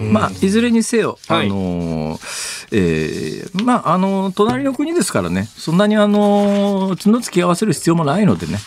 [0.00, 1.46] まあ、いずれにせよ、はい。
[1.46, 8.58] あのーえーまあ、あのー隣の国ですからね、そんなにあのー角突き合わせる必要もないのでね、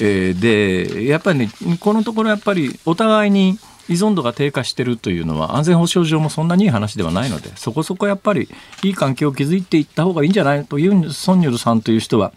[0.00, 8.48] えーで、やっぱりね、このところやっぱりお互いに依存度が低下してるというのは、安全保障上もそんなにいい話ではないので、そこそこやっぱり
[8.82, 12.32] いい関係を築いていった方がいいんじゃないという、ソンニョルさんという人は、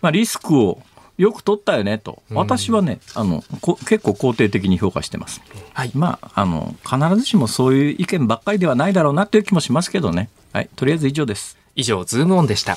[0.00, 0.82] まあ、リスクを
[1.16, 5.40] よく取ったよねと、私はね、あのこ結構肯定的に評価してます。
[5.72, 5.90] はい。
[5.94, 10.28] まあ、あの、必ずしもそういう意見ばっかりではないだろうなという気もしますけどね。
[10.52, 10.70] はい。
[10.74, 11.56] とりあえず以上です。
[11.76, 12.76] 以上、ズームオンでした。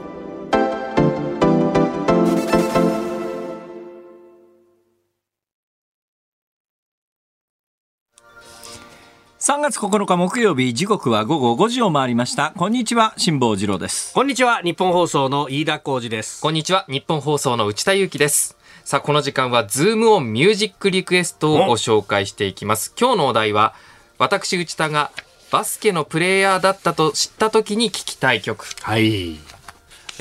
[9.41, 12.53] 3月9日木曜日、時刻は午後5時を回りました。
[12.55, 14.13] こんにちは、辛坊治郎です。
[14.13, 18.55] こんにちは日本放送の飯田浩二ですこんにちは、日本放送の内田裕樹です。
[18.83, 22.93] さあ、この時間は、ズームオンミュージックリクエストをご紹介していきます。
[22.95, 23.73] 今日のお題は、
[24.19, 25.09] 私内田が
[25.49, 29.39] バスケのプレイヤーだったと知った時に聞きたい曲、はい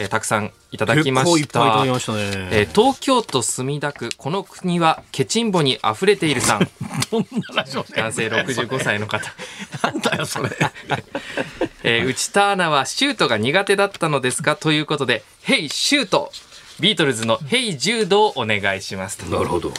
[0.01, 1.46] えーたくさんいただき結まし。
[1.48, 2.18] たぱいいただきましたね、
[2.53, 6.68] えー東京都墨田区、この国はケチンボに溢れているさん。
[7.11, 9.32] どんなラジオ男性65歳の方。
[9.82, 10.51] なんだよ、それ。
[11.82, 14.57] えー内田アナはシュートが苦手だったのですか？
[14.57, 16.32] ということで、ヘイシュート
[16.78, 19.26] ビートルズの Hey Jude をお願いしますと。
[19.26, 19.72] なるほど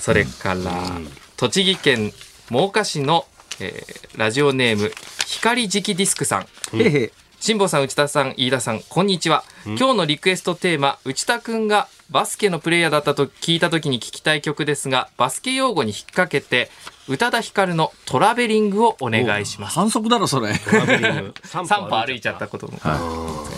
[0.00, 1.00] それから、
[1.38, 2.12] 栃木県
[2.50, 3.26] 真岡市の、
[3.60, 4.92] えーラジオネーム、
[5.26, 6.46] 光磁気ディスクさん。
[6.80, 7.12] へへ。
[7.44, 9.44] 辛坊さん、内田さん、飯田さん、こんにちは。
[9.66, 16.70] 今日のリクエストテーマ、内田くんがバスケのプレイヤーだったと聞いた時に聞きたい曲ですが、バスケ用語に引っ掛けて、
[17.06, 19.74] 宇多田ヒカルの traveling をお願いします。
[19.74, 20.52] 反則だろ、それ。
[20.52, 21.34] 3
[21.86, 22.98] 歩歩いちゃったこともござい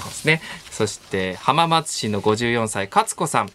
[0.00, 0.42] ますね。
[0.72, 3.50] そして浜松市の54歳勝子さん。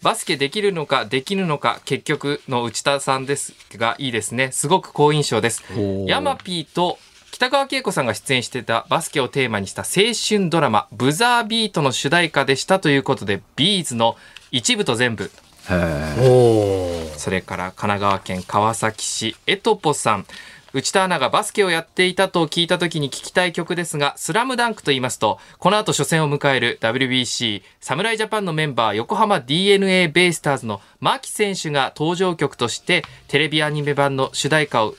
[0.00, 4.50] バスケできるのかできるのか結局の内田さんですがいいですね。
[4.50, 5.62] すごく好印象です。
[6.06, 6.98] ヤマピーと
[7.32, 14.16] 北川景子さんが出演してたバスケをテーマにした青春ドラマブザービートの主題歌でしたということでビーズの
[14.52, 15.30] 一部と全部。
[16.20, 20.26] おおそれから神奈川県川崎市エトポさん。
[20.74, 34.94] 内田アナがバスケをやっていたと聞いた時に聞きたい曲ですが、スラムダンクと言いますと、この後初戦を迎える WBC 侍ジャパンのメンバー横浜 DNA ベイスターズの牧選手が登場曲としてテレビアニメ版の主題歌を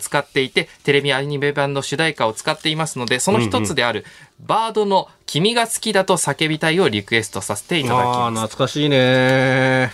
[0.00, 4.04] 使っていて、テレビアニメ版の主題歌を使っていますので、その一つである、
[4.40, 8.46] バードの君が好きだと叫びたいをリクエストさせていただきああます。
[8.46, 9.92] 懐かしいね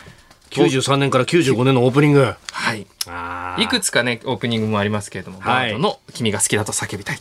[0.50, 2.86] 93年から95年のオープニングはい。
[3.06, 7.18] あいくつかね、オープニングもありますけれども、はいバードの君が好きだと叫びたい。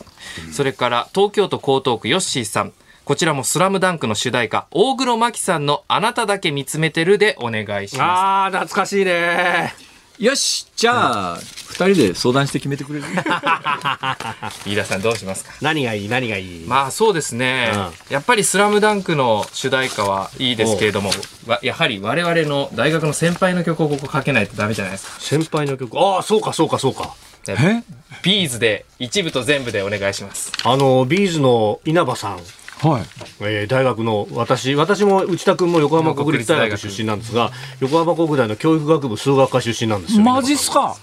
[0.52, 2.72] それから、東京都江東区ヨッシーさん。
[3.04, 9.93] こちらもスラムダンクの主題歌、大黒摩季さんのあなただけ見つめてるでお願いしまあー懐かしいねす。
[10.18, 13.04] よしじゃあ二人で相談して決めてくれる？
[14.64, 15.52] 飯田さんどうしますか？
[15.60, 16.08] 何がいい？
[16.08, 16.66] 何がいい？
[16.66, 17.72] まあそうですね、
[18.10, 21.10] やっぱり「スラムダンクの主題歌はいいですけれども
[21.46, 25.20] わやはり我々の大学の先輩の曲をここかけないとダメじゃないですか？
[25.20, 25.98] 先輩の曲。
[25.98, 27.12] ああそうかそうかそうか。
[27.48, 27.82] え
[28.22, 30.52] B'z で一部と全部でお願いします。
[30.62, 32.40] あの B'z の稲葉さん
[32.88, 33.02] はい。
[33.40, 40.96] えー大学の私私も内田君も横浜国立大学出身なんですが横浜国大の教育学部数学科出身なんですよマジっすか？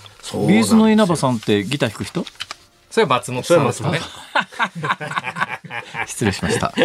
[0.47, 2.25] B'z の稲葉さんってギター弾く人？
[2.91, 3.65] それは松本さん。
[3.67, 3.99] ですかね
[6.07, 6.73] 失礼しました。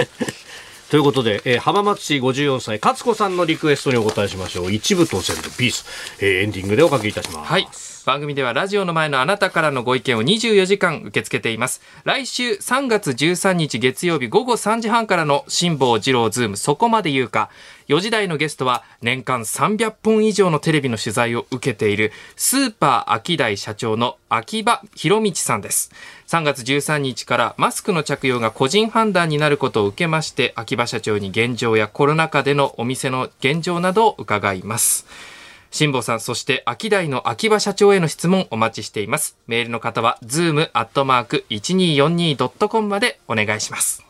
[0.91, 4.73] ということで、えー浜松市54歳勝子さんのリクエストにお答えしましょう。
[4.73, 5.83] 一部と全部で B'z、
[6.21, 7.51] えーエンディングでおかけいたします。
[7.53, 7.69] はい。
[8.07, 11.83] 番組ではラジオの前のあなたからのご意見を24時間受け付けています。
[12.05, 17.51] 来週3月13日月曜日午後3時半からの辛坊治郎ズームそこまで言うか。
[17.89, 25.91] 4時台のゲストは年間300本以上のテレビの取材を受けているスーパーアキダイ社長の秋葉弘道さんです。
[26.29, 35.36] 3月13日からマスクの着用が個人判断になることを受けまして秋葉社長に現状やコロナ禍でのお店の現状などを伺います。
[35.77, 39.37] 辛坊さん、そして秋大の秋葉社長への質問お待ちしています。
[39.47, 44.03] メールの方は、zoom.1242.com までお願いします。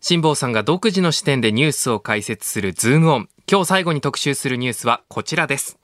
[0.00, 3.28] 辛坊さんが独自の視点でニュースを解説するズームオン。
[3.50, 5.76] 今日最後に特集するニュースはこちらです。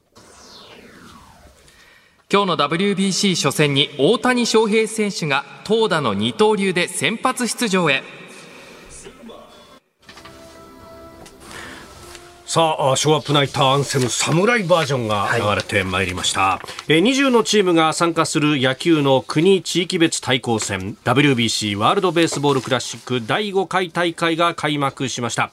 [2.33, 8.05] 今日の WBC 初戦に大谷翔平選手が投打の二刀流で先発出場へ。
[12.53, 16.61] さあ、ショーアップナイターアンセム侍バージョンが流れてまいりました。
[16.89, 25.53] えー20のチームが参加する野球の国地域別対抗戦 WBC ワールドベースボールクラシック第5回大会が開幕しました。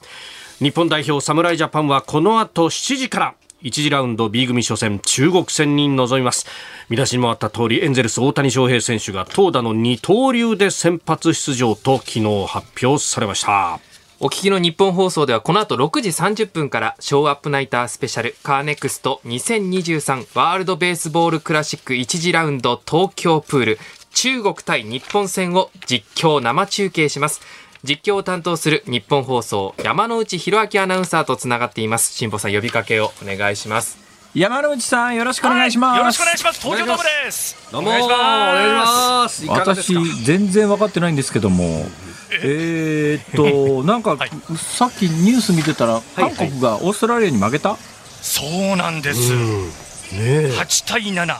[0.58, 6.46] 日本代表侍ジャパンはこの後7時から1次ラウンド B 組初戦中国戦に臨みます
[6.88, 13.80] 見出しにもあった通りエンゼルス大谷翔平選手が投打の二刀流で先発出場と昨日発表されました
[14.20, 23.78] お聞きの日本放送ではこの後6時30分からショーアップナイタースペシャルカーネクスト2023ワールドベースボールクラシック1次ラウンド東京プール。
[24.12, 27.42] 中国対日本戦を実況生中継します。
[27.84, 32.12] 実況を担当する日本放送山内博明アナウンサーとつながっています。
[32.12, 33.98] 辛坊さん呼びかけをお願いします。
[34.34, 36.60] 山之内さんよろしくお願いします、よろしくお願いします。
[36.60, 37.56] 東京ドームです。
[37.70, 39.46] どうもお願いします。
[39.46, 39.94] 私
[40.24, 41.86] 全然分かってないんですけども
[42.30, 47.76] えー、っと なんか、はいさっきニュース見てたら韓国がオーストラリアに負けた、
[48.22, 48.42] そ
[48.74, 49.32] うなんです。
[49.32, 49.68] ね
[50.12, 51.36] え8対7。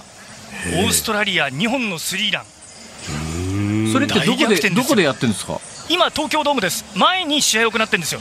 [0.84, 2.45] オーストラリア2本のスリーラン。
[3.93, 5.61] それってどこでどこでやってるんですか？
[5.89, 6.84] 今東京ドームです。
[6.95, 8.20] 前に試合を行ってるんですよ。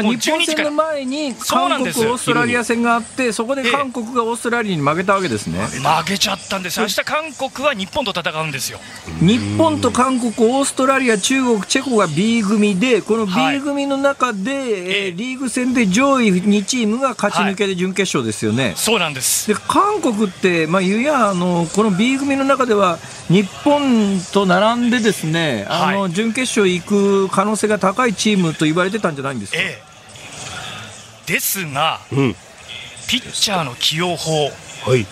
[0.00, 6.80] 日本12時から戦の前に韓国オーストラリア戦があってそこで韓国がオーストラリアに負けたわけですね、負けちゃったんです。
[6.80, 8.78] 明日韓国は日本と戦うんですよ。
[9.20, 18.74] 日本と韓国、オーストラリア、中国、チェコが B 組で、このはい B 組の中で、えええーリーグ戦で上位2チームが勝ち抜けで準決勝ですよね。
[18.76, 19.48] そうなんです。
[19.48, 29.81] で韓国って、まあ、言うやあのこの B 組の中では日本と並んでですね、あのは準決勝行く可能性が高いチームと言われてたんじゃないんですか、ええ。
[31.26, 32.34] ですが、うん。
[33.08, 34.50] ピッチャーの起用法。
[34.84, 35.06] はい。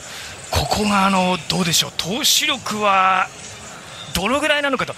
[0.51, 1.93] ここがあのどうでしょう。
[1.97, 3.29] 投手力は
[4.15, 4.95] どのぐらいなのかと。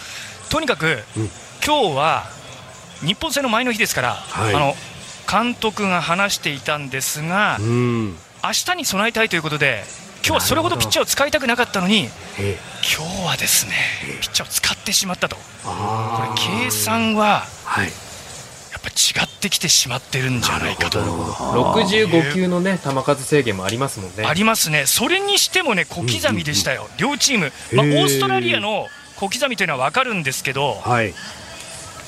[0.50, 1.02] とにかく、
[1.64, 2.24] 今日は
[3.00, 4.54] 日本戦の前の日ですから、はい。
[4.54, 4.74] あの
[5.30, 8.16] 監督が話していたんですが、うん。
[8.44, 9.84] 明日に備えたいということで
[10.24, 12.08] 今日はそれほどピッチャーを使いたくなかったのに
[12.38, 12.58] ええ。
[12.82, 13.72] 今日はですね
[14.20, 15.36] ピッチャーを使ってしまったと。
[15.36, 17.88] こあれ計算ははい
[18.72, 21.00] やっぱ違ってきてしまってるんじゃないかと。
[21.02, 24.24] 65球のね球数制限もありますもんね。
[24.24, 28.04] ありますね、それにしてもね小刻みでしたよ、両チーム、まあ、オへー。
[28.06, 31.12] ーストラリアの小刻みというのは分かるんですけど、はい。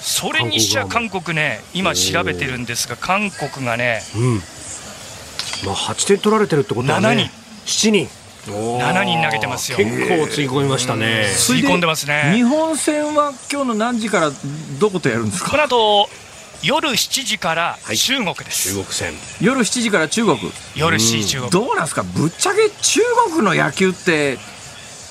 [0.00, 4.34] それにしちゃ韓国ね、今調べてるんですが、韓国がね、うん。
[5.66, 7.30] まあ8点取られてるってことはね7人。
[7.66, 8.08] 7人。
[8.46, 9.78] 7人投げてますよ。
[9.78, 11.26] 結構つぎ込みましたね。
[11.28, 12.44] 吸い込んでます日ね。
[12.44, 14.30] 本戦は今日の何時から
[14.78, 16.08] どことやるんですこかの後
[16.64, 17.96] 夜7時からはい。
[17.96, 19.12] 中国です、中国戦。
[19.40, 20.38] 夜7時から中国。
[20.74, 22.02] 夜7時中国、どうなんですか？
[22.02, 23.00] ぶっちゃけ中
[23.34, 24.38] 国の野球って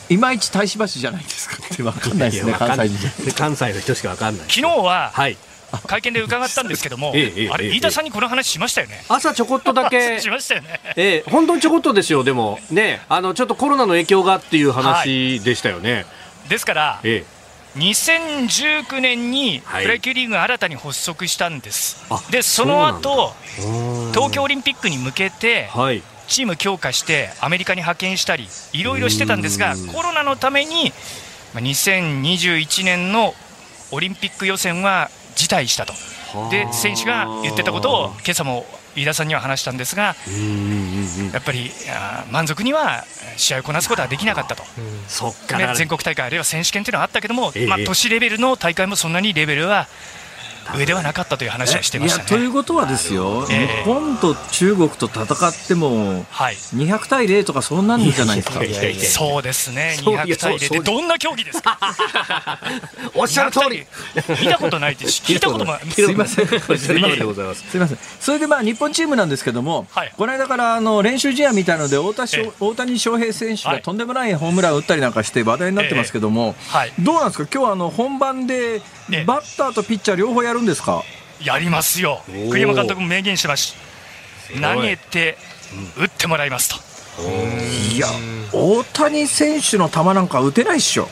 [0.10, 1.58] いまいち大使橋じゃないですか。
[1.72, 4.48] って分かんないですね関西関西の人しかわかんない。
[4.50, 5.38] 昨日ははい。
[5.88, 7.72] 会見で伺ったんですけども、ええええあれ、ええ。
[7.76, 9.04] 飯田さんにこの話しましたよね。
[9.08, 10.20] 朝ちょこっとだけ。
[10.22, 10.80] しましたよね。
[10.96, 12.60] ええ本当にちょこっとですよでも。
[12.72, 16.06] ねあのちょっとコロナの影響がっていう話でしたよね、
[16.50, 17.24] ですから、え
[17.76, 19.86] 2019年にプはい。
[19.86, 26.04] ロ野球リーグが新たに発足したんです、あでその後うん東京オリンピックに向けてはい。
[26.28, 30.94] チーム強化してアメリカに派遣したりいろいろしてたんですがコロナのために
[31.54, 33.34] まあ2021年の
[33.92, 35.94] オリンピック予選は辞退したと
[36.50, 38.66] で選手が言ってたことを今朝も
[38.96, 40.16] 飯田さんには話したんですが
[41.34, 41.72] やっぱり
[42.32, 43.06] 満足には
[43.38, 44.64] 試合をこなすことはできなかったと、
[45.76, 47.68] 全国大会あるいは選手権というのはあったけども、ええ。
[47.68, 49.88] まあ、都市レベルの大会もそんなにレベルは
[50.78, 52.46] 上ではなかったという話はしてまいやといしたね。
[52.46, 53.84] うことはですよ、ええ。
[53.84, 56.56] 日本と中国と戦ってもはい。
[56.56, 58.60] 200対0とかそんなんじゃないですか。
[59.24, 61.78] そうですね、そういや200対0そうってどんな競技ですか？
[63.16, 63.86] おっしゃる通り。
[64.16, 66.46] 200対0見たことないって聞いたことも すいません。
[66.46, 67.98] おっしゃる通りでございますすみません。
[68.20, 70.14] それでまあ日本チームなんですけども、はい。
[70.18, 72.24] この間からあの練習試合みたいので大田
[72.60, 73.78] 大谷翔平選手はい。
[73.78, 76.94] がとんでもないホームランを打ったりなんかして話題になってますけども、はい。
[77.00, 77.48] どうなんですか？
[77.52, 78.82] 今日はあの本番で
[79.12, 81.04] ええバッターとピッチャー両方やるんですか？
[81.44, 82.22] やりますよ。
[82.30, 82.50] ー。
[82.50, 83.76] 栗山監督も明言してます。
[84.62, 85.38] 投げて
[85.98, 86.76] 打ってもらいますと。
[87.94, 88.08] いや、
[88.52, 91.08] 大谷選手の球なんか打てないっしょ。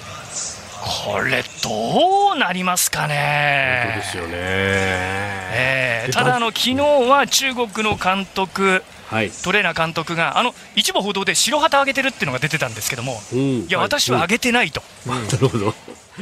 [1.06, 3.94] これどうなりますかね。
[3.98, 4.32] ですよね。
[4.34, 9.30] えーただあの昨日は中国の監督はい。
[9.30, 13.40] トレーナー監督があの一部報道で白旗上げてるっていうのが出てたんですけどもうん。
[13.40, 14.82] いや私は上げてないと。
[15.06, 15.76] なるほど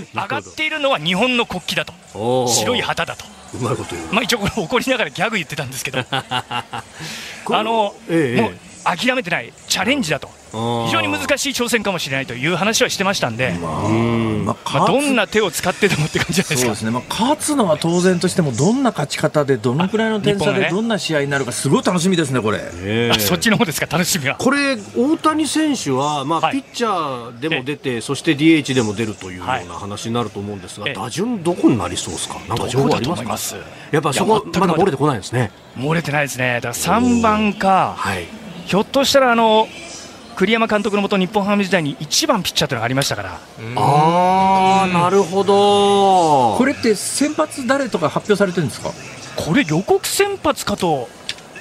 [0.14, 2.47] 上がっているのは日本の国旗だと。
[2.47, 3.26] 白い旗だと。
[3.54, 6.00] うまいことまあ一応これ怒りながらギャグ言ってたんですけど。
[6.12, 6.84] あ
[7.50, 8.41] のええ。
[8.41, 8.58] もう
[8.96, 10.30] 諦めてないチャレンジだと。
[10.52, 14.46] 非常に難しい挑戦かもしれないという話はしてましたんで、うん。
[14.46, 16.60] まあまあ、どんな手を使ってでもって感じじゃないですか。
[16.62, 22.60] そうですね、まあ、勝つのは当然としても、どんな勝ち方で、どのくらいの点差で、どんな試合になるか、すごい楽しみですね、これ。
[22.82, 23.16] ええ。
[23.16, 24.38] あそっちの方ですか楽しみは。
[24.38, 26.54] これ大谷選手は、まあはい。
[26.54, 29.68] ピッチャーでも出て、そして DH でも出るというようはい。
[29.68, 30.94] な話になると思うんですが、ええ。
[30.96, 32.40] 打順どこになりそうですか？
[32.50, 33.38] なんか情報ありますか？
[33.38, 33.56] す？
[33.92, 35.52] やっぱそこまだ漏れてこないですね。
[35.78, 36.56] 漏れてないですね。
[36.56, 37.94] だから3番か。
[37.96, 38.26] はい
[38.70, 39.67] ひょっとしたらあの
[40.36, 43.39] 栗山監督のもと日本ハム時代に1番ピッチャーというのがありましたから。
[43.78, 46.55] ああなるほど。
[46.55, 48.91] これって先発誰とか発表されてるんですか？
[49.38, 51.09] これ予告先発かと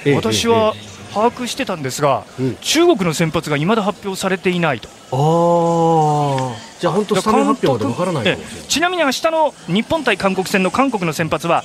[0.04, 0.14] ええ。
[0.16, 0.74] 私は
[1.14, 2.56] 把握してたんですが、うん。
[2.56, 4.90] 中国の先発が未だ発表されていないと。
[5.11, 8.61] ああじゃあ本当スタメン発表までわからないかもしれない。
[8.61, 8.68] ええ。
[8.68, 11.64] ちなみに明日の日本対韓国戦の韓国の先発は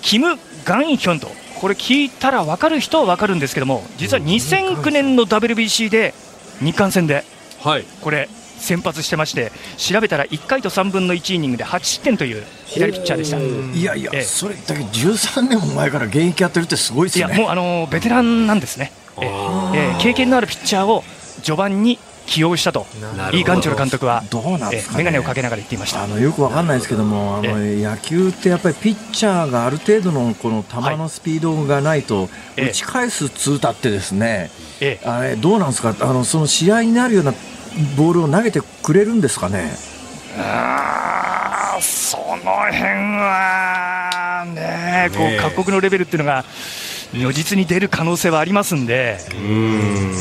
[0.00, 1.26] キム・ガンヒョンと
[1.60, 6.14] これ聞いたら分かる人は分かるんですけども実は2009年の WBC で
[6.60, 7.24] 日韓戦で
[7.60, 7.84] はい。
[8.00, 8.28] これ
[8.58, 13.38] 先発してまして調べたら1回と3分の1イニングで8失点という左ピッチャーでした。
[13.38, 14.22] いやいや、ええ。
[14.22, 17.34] それだけ13年も前から現役やってるってすごいですよね。
[17.34, 19.28] いやもうあのベテランなんですね、ええ。
[19.74, 20.02] ええ。
[20.02, 21.04] 経験のあるピッチャーを
[21.42, 21.98] 序盤に
[22.28, 22.86] 起用したと。
[23.32, 25.04] イ・ガンチョル監督はどうなんですかね。
[25.04, 26.04] ええ眼鏡をかけながら言っていました。
[26.04, 32.68] あのよくわかんないですけども、あの野球ってやっぱりピッチャーがある程度のこの球のスピードがないと、ええ。
[32.68, 34.50] 打ち返す通打ってですね、
[34.80, 35.08] ええ。
[35.08, 37.32] あれどうなんですか、あのその試合になるような
[37.96, 39.72] ボールを投げてくれるんですかね？
[40.38, 42.82] あーその辺
[43.22, 46.44] はねこう各国のレベルっていうのが
[47.14, 50.14] 如実に出る可能性はありますんで、うん。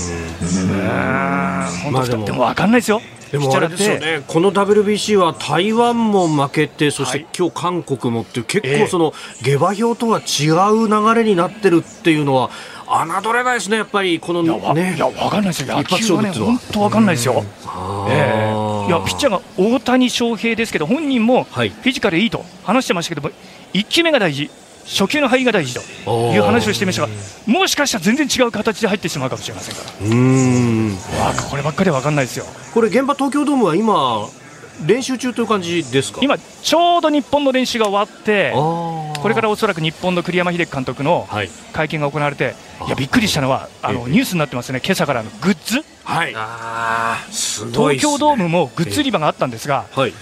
[1.84, 7.28] 本当まあでもでも分かんないですよ、でもあれですよね、この WBC は台湾も負けて、そしてはい。
[7.38, 12.50] 今日韓国もっていう、結ええ構その下馬評とは違う流れになってるっていうのは、
[12.88, 15.00] 侮れないですね、やっぱりこのいやわねい。
[15.00, 17.44] や分かんないですよ、野球はね、本当分かんないですよ。
[17.66, 18.52] あええ。
[18.54, 18.88] ー。
[18.88, 21.72] いやピッチャーが大谷翔平ですけど、本人もフはい。
[21.72, 23.34] ィジカルいいと話してましたけども、
[23.74, 24.50] 1球目が大事、
[24.88, 25.76] 初球の入りが大事
[26.06, 27.10] という話をしていましたが、
[27.46, 30.92] もしかしたら全然違う形で入ってしまうかもしれませんから、うーん。
[31.20, 32.46] わあこればっかりは分かんないですよ。
[32.74, 34.28] これ、現場東京ドームは今、
[34.86, 36.20] 練習中という感じですか？
[36.22, 42.54] 今、ちょうど日本の練習が終わって、ここれからおそらく日本の栗山英樹監督のはい、会見が行われて、
[42.86, 46.30] いやびっくりしたのは、あのええニュースになってますね、今朝からのグッズ、はい、
[47.72, 50.14] 東京ドームもグッズ売り場があったんですが、はい、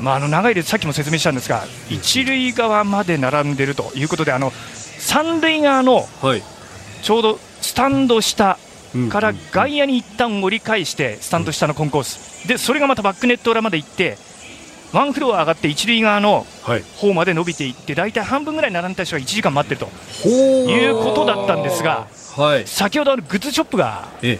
[0.00, 4.52] まあ、あの長い列、さっきも説明したんですが、一塁側まで並んでるということで、あの
[4.98, 6.42] 三塁側のはい、
[7.02, 8.58] ちょうどスタンド下
[8.94, 14.18] うんから外野に一旦折り返して、スタンド下のコンコース、でそれがまたバックネット裏まで行って、
[14.92, 19.90] ワンフロア上がって、一塁側のはい、方まで伸びていって、大体半分ぐらい並んだ人が1時間待ってる
[20.22, 24.38] ということだったんですが、はい、先ほどあのグッズショップがえ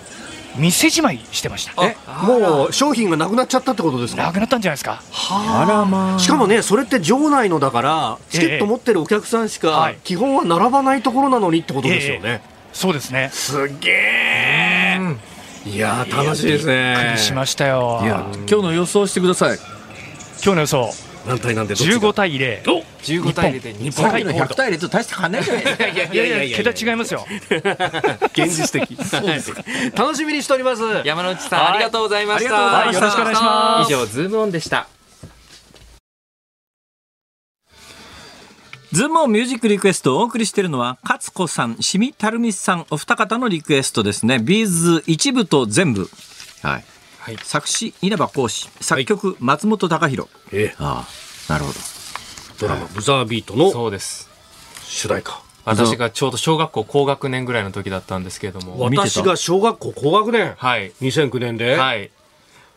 [0.58, 1.72] 店じまいしてました。
[1.84, 4.22] え、もう商品がなくなっちゃったってことですか？
[4.22, 5.02] なくなったんじゃないですか。
[5.12, 6.18] あらまあ。
[6.18, 12.42] しかもね、それって場内のだから、チケット持ってるお客さんしかはい、基本は並ばないところなのにってことですよね。
[12.72, 13.30] そうですね。
[13.32, 14.98] すげえ。
[15.64, 17.14] いやー、楽しいですびっくりね。
[17.16, 18.00] しましたよ。
[18.02, 19.58] いや、今日の予想してください。
[20.44, 20.94] 今日の予想
[21.26, 25.86] 何対何でどっちが15対0 15対0で日さっきの100対0と大して変わんないじゃないですか。
[25.88, 27.26] いやいいやいや桁違いますよ。
[28.32, 28.96] 現実的。
[29.96, 30.82] 楽しみにしております。
[31.04, 34.88] 山之内さんありがとうございました、はいよろしくお願いします以上ズームオンでした。
[38.92, 44.38] ズームオンミュージックリクエストをお送りしているのは、勝子さん、しみたるみさん、お二方のリクエストですね。
[44.38, 46.08] B'z 一部と全部。
[46.62, 46.84] はい。
[47.26, 47.38] はい。
[47.42, 48.68] 作詞、稲葉浩志。
[48.80, 50.30] 作曲、松本隆弘。
[50.52, 51.08] えあ
[51.48, 51.78] あ、なるほど。
[52.60, 54.30] ドラマブザービートのそうです。
[54.84, 55.42] 主題歌。
[55.64, 58.78] 私がちょうど小学校高学年ぐらいの時だったんですけれども。
[58.78, 60.54] 私が小学校高学年。
[60.56, 60.92] はい。
[61.00, 61.74] 2009年で。
[61.74, 62.12] はい。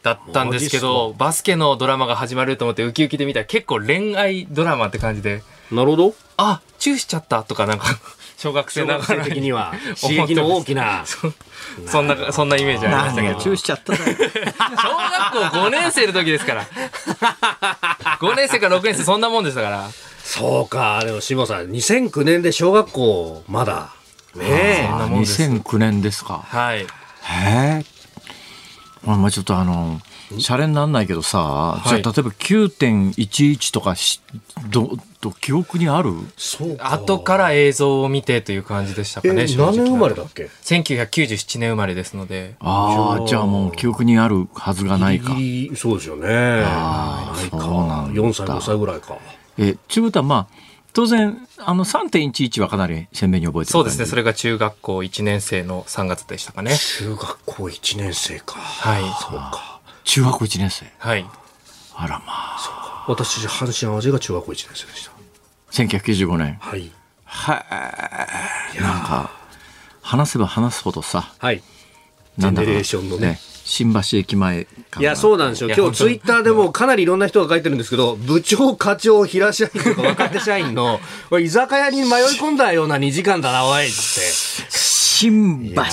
[0.02, 5.44] だったんですけどバスケのドラマが始まると思ってウキウキで見たら結構恋愛ドラマって感じで。
[5.72, 6.16] なるほど。
[6.38, 7.86] あチューしちゃったとかなんか
[8.40, 11.04] 小学生ながら生的には刺激の大きな。
[11.86, 13.28] そんなそんなイメージありましたけど。
[13.28, 14.06] 何がチューしちゃっただよ。
[14.06, 16.66] 小学校5年生の時ですから。
[18.22, 19.90] 5年生から6年生そんなもんでしたから。
[20.24, 21.02] そうか。
[21.04, 23.90] でも志保さん2009年で小学校まだ。
[24.36, 25.42] ねそんなもんです。
[25.44, 26.46] 2009年ですか。
[26.48, 26.80] はい。
[26.80, 26.86] へ
[27.24, 27.86] え。
[29.04, 30.00] まあ、まあちょっとあの、
[30.38, 34.22] シャレになんないけどさ、じゃあ例えば9.11とかし、
[34.70, 36.14] ど、ど、記憶にある？
[36.38, 36.94] そうか。
[36.94, 42.56] 後から映像を見てという感じでしたかえね正直何年生まれだっけ？1997年生まれですので。
[42.60, 45.36] ああ、じゃあもう記憶にあるはずがないか。
[45.76, 46.28] そうですよね。
[46.66, 47.60] あーないか。
[47.60, 48.22] そうなんだ。
[48.22, 49.18] 4歳5歳ぐらいか。
[49.58, 50.48] え、ちゅうことはまあ、
[50.94, 54.06] 当然、あの3.11はかなり鮮明に覚えてるそうですね。
[54.06, 54.22] それ。
[54.22, 56.76] れが中学校1年生の3月でしたかね。
[56.78, 58.58] 中学校1年生か。
[58.58, 59.04] はい。
[59.22, 59.80] そうか。
[60.06, 60.86] 中学校1年生。
[60.98, 61.26] はい。
[61.96, 62.79] あらまあ。
[63.10, 65.12] 私阪神淡路が中学校1年生でした
[65.72, 66.58] 1995年。
[66.60, 66.92] はい
[67.26, 67.54] は
[68.76, 68.82] い。
[68.82, 69.32] なんか、
[70.02, 71.62] 話せば話すほどさ、はい
[72.38, 74.62] なんだかジェネレーションのね新橋駅前
[75.00, 75.70] いや、そうなんですよ。
[75.76, 81.00] 今日ツイッターでもかなりいろんな人が書いてるんですけど、部長、課長、平社員とか若手社員の、
[81.40, 82.08] 居酒屋に迷い
[82.40, 83.94] 込んだような2時間だな、おいって。
[83.96, 85.92] 新橋か。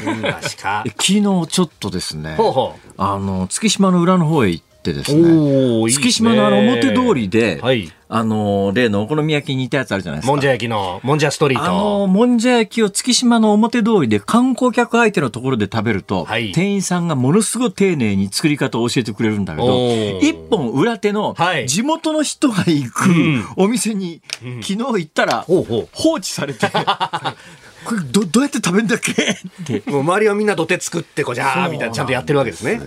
[0.00, 0.90] 新橋か え。
[0.90, 5.84] 昨日ちょっとですね、ほうほあの、月島の裏の方へ行ってですう。
[5.84, 7.92] ね、月島のあの表通りで、はい。
[8.14, 10.32] あの、例のお好み焼きに似たやつあるじゃないですか。
[10.32, 11.64] もんじゃ焼きの、もんじゃストリート。
[11.64, 24.20] あの、もんじゃ焼きを月島の表通りで観光客相手のところで食べると、はい店員さんがものすごい丁寧に作り方を教えてくれるんだけど、一本裏手のはい地元の人が行くんお店に、
[24.60, 26.66] 昨日行ったら放置されて、
[27.84, 29.12] これどどうやって食べるんだっけ？
[29.12, 29.16] っ
[29.64, 29.82] て。
[29.86, 29.90] う。
[29.90, 32.80] もう周りはみんな土手作ってこうじゃーみたいなちゃんとやってるわけですね。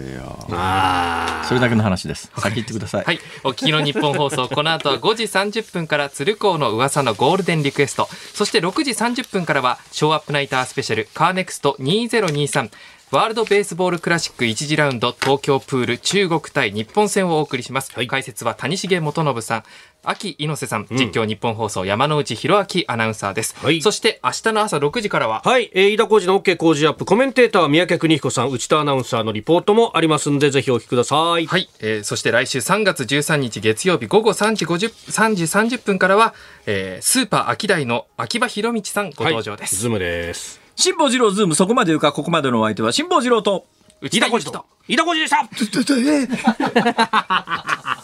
[0.51, 2.31] あそれだけの話です。
[2.37, 3.05] 先言ってください。
[3.05, 3.19] はい。
[3.43, 8.07] お聞きの日本放送、この後は5時30分から鶴光の噂のゴールデンリクエスト。
[8.33, 12.69] そして6時30分からは、ショーアップナイタースペシャルカーネクスト2023。
[13.15, 17.93] ワールドベースボールクラシック1次ラウンド東京プール中国対日本戦をお送りします。
[17.93, 19.63] 解説は谷重元信さん。
[20.03, 23.55] 秋猪瀬さん、実況日本放送山内博明アナウンサーです。
[23.55, 31.45] はいそして明日の朝6時からは、はい、えー、飯田浩司の OK Cozy up、コメンテーターは宮家邦彦さん、内田アナウンサーのリポートもありますんで、ぜひお聞きください。
[31.45, 36.33] はい、えーそして来週3月13日月曜日午後3時50 3時30分からは、
[36.65, 39.77] えースーパーアキダイの秋葉弘道さんご登場です。
[39.77, 40.64] ズームです。
[40.75, 43.65] 辛坊治郎ズームそこまで言うか、ここまでのお相手は辛坊治郎と、
[44.01, 45.47] 内田雄基と飯田浩司でした。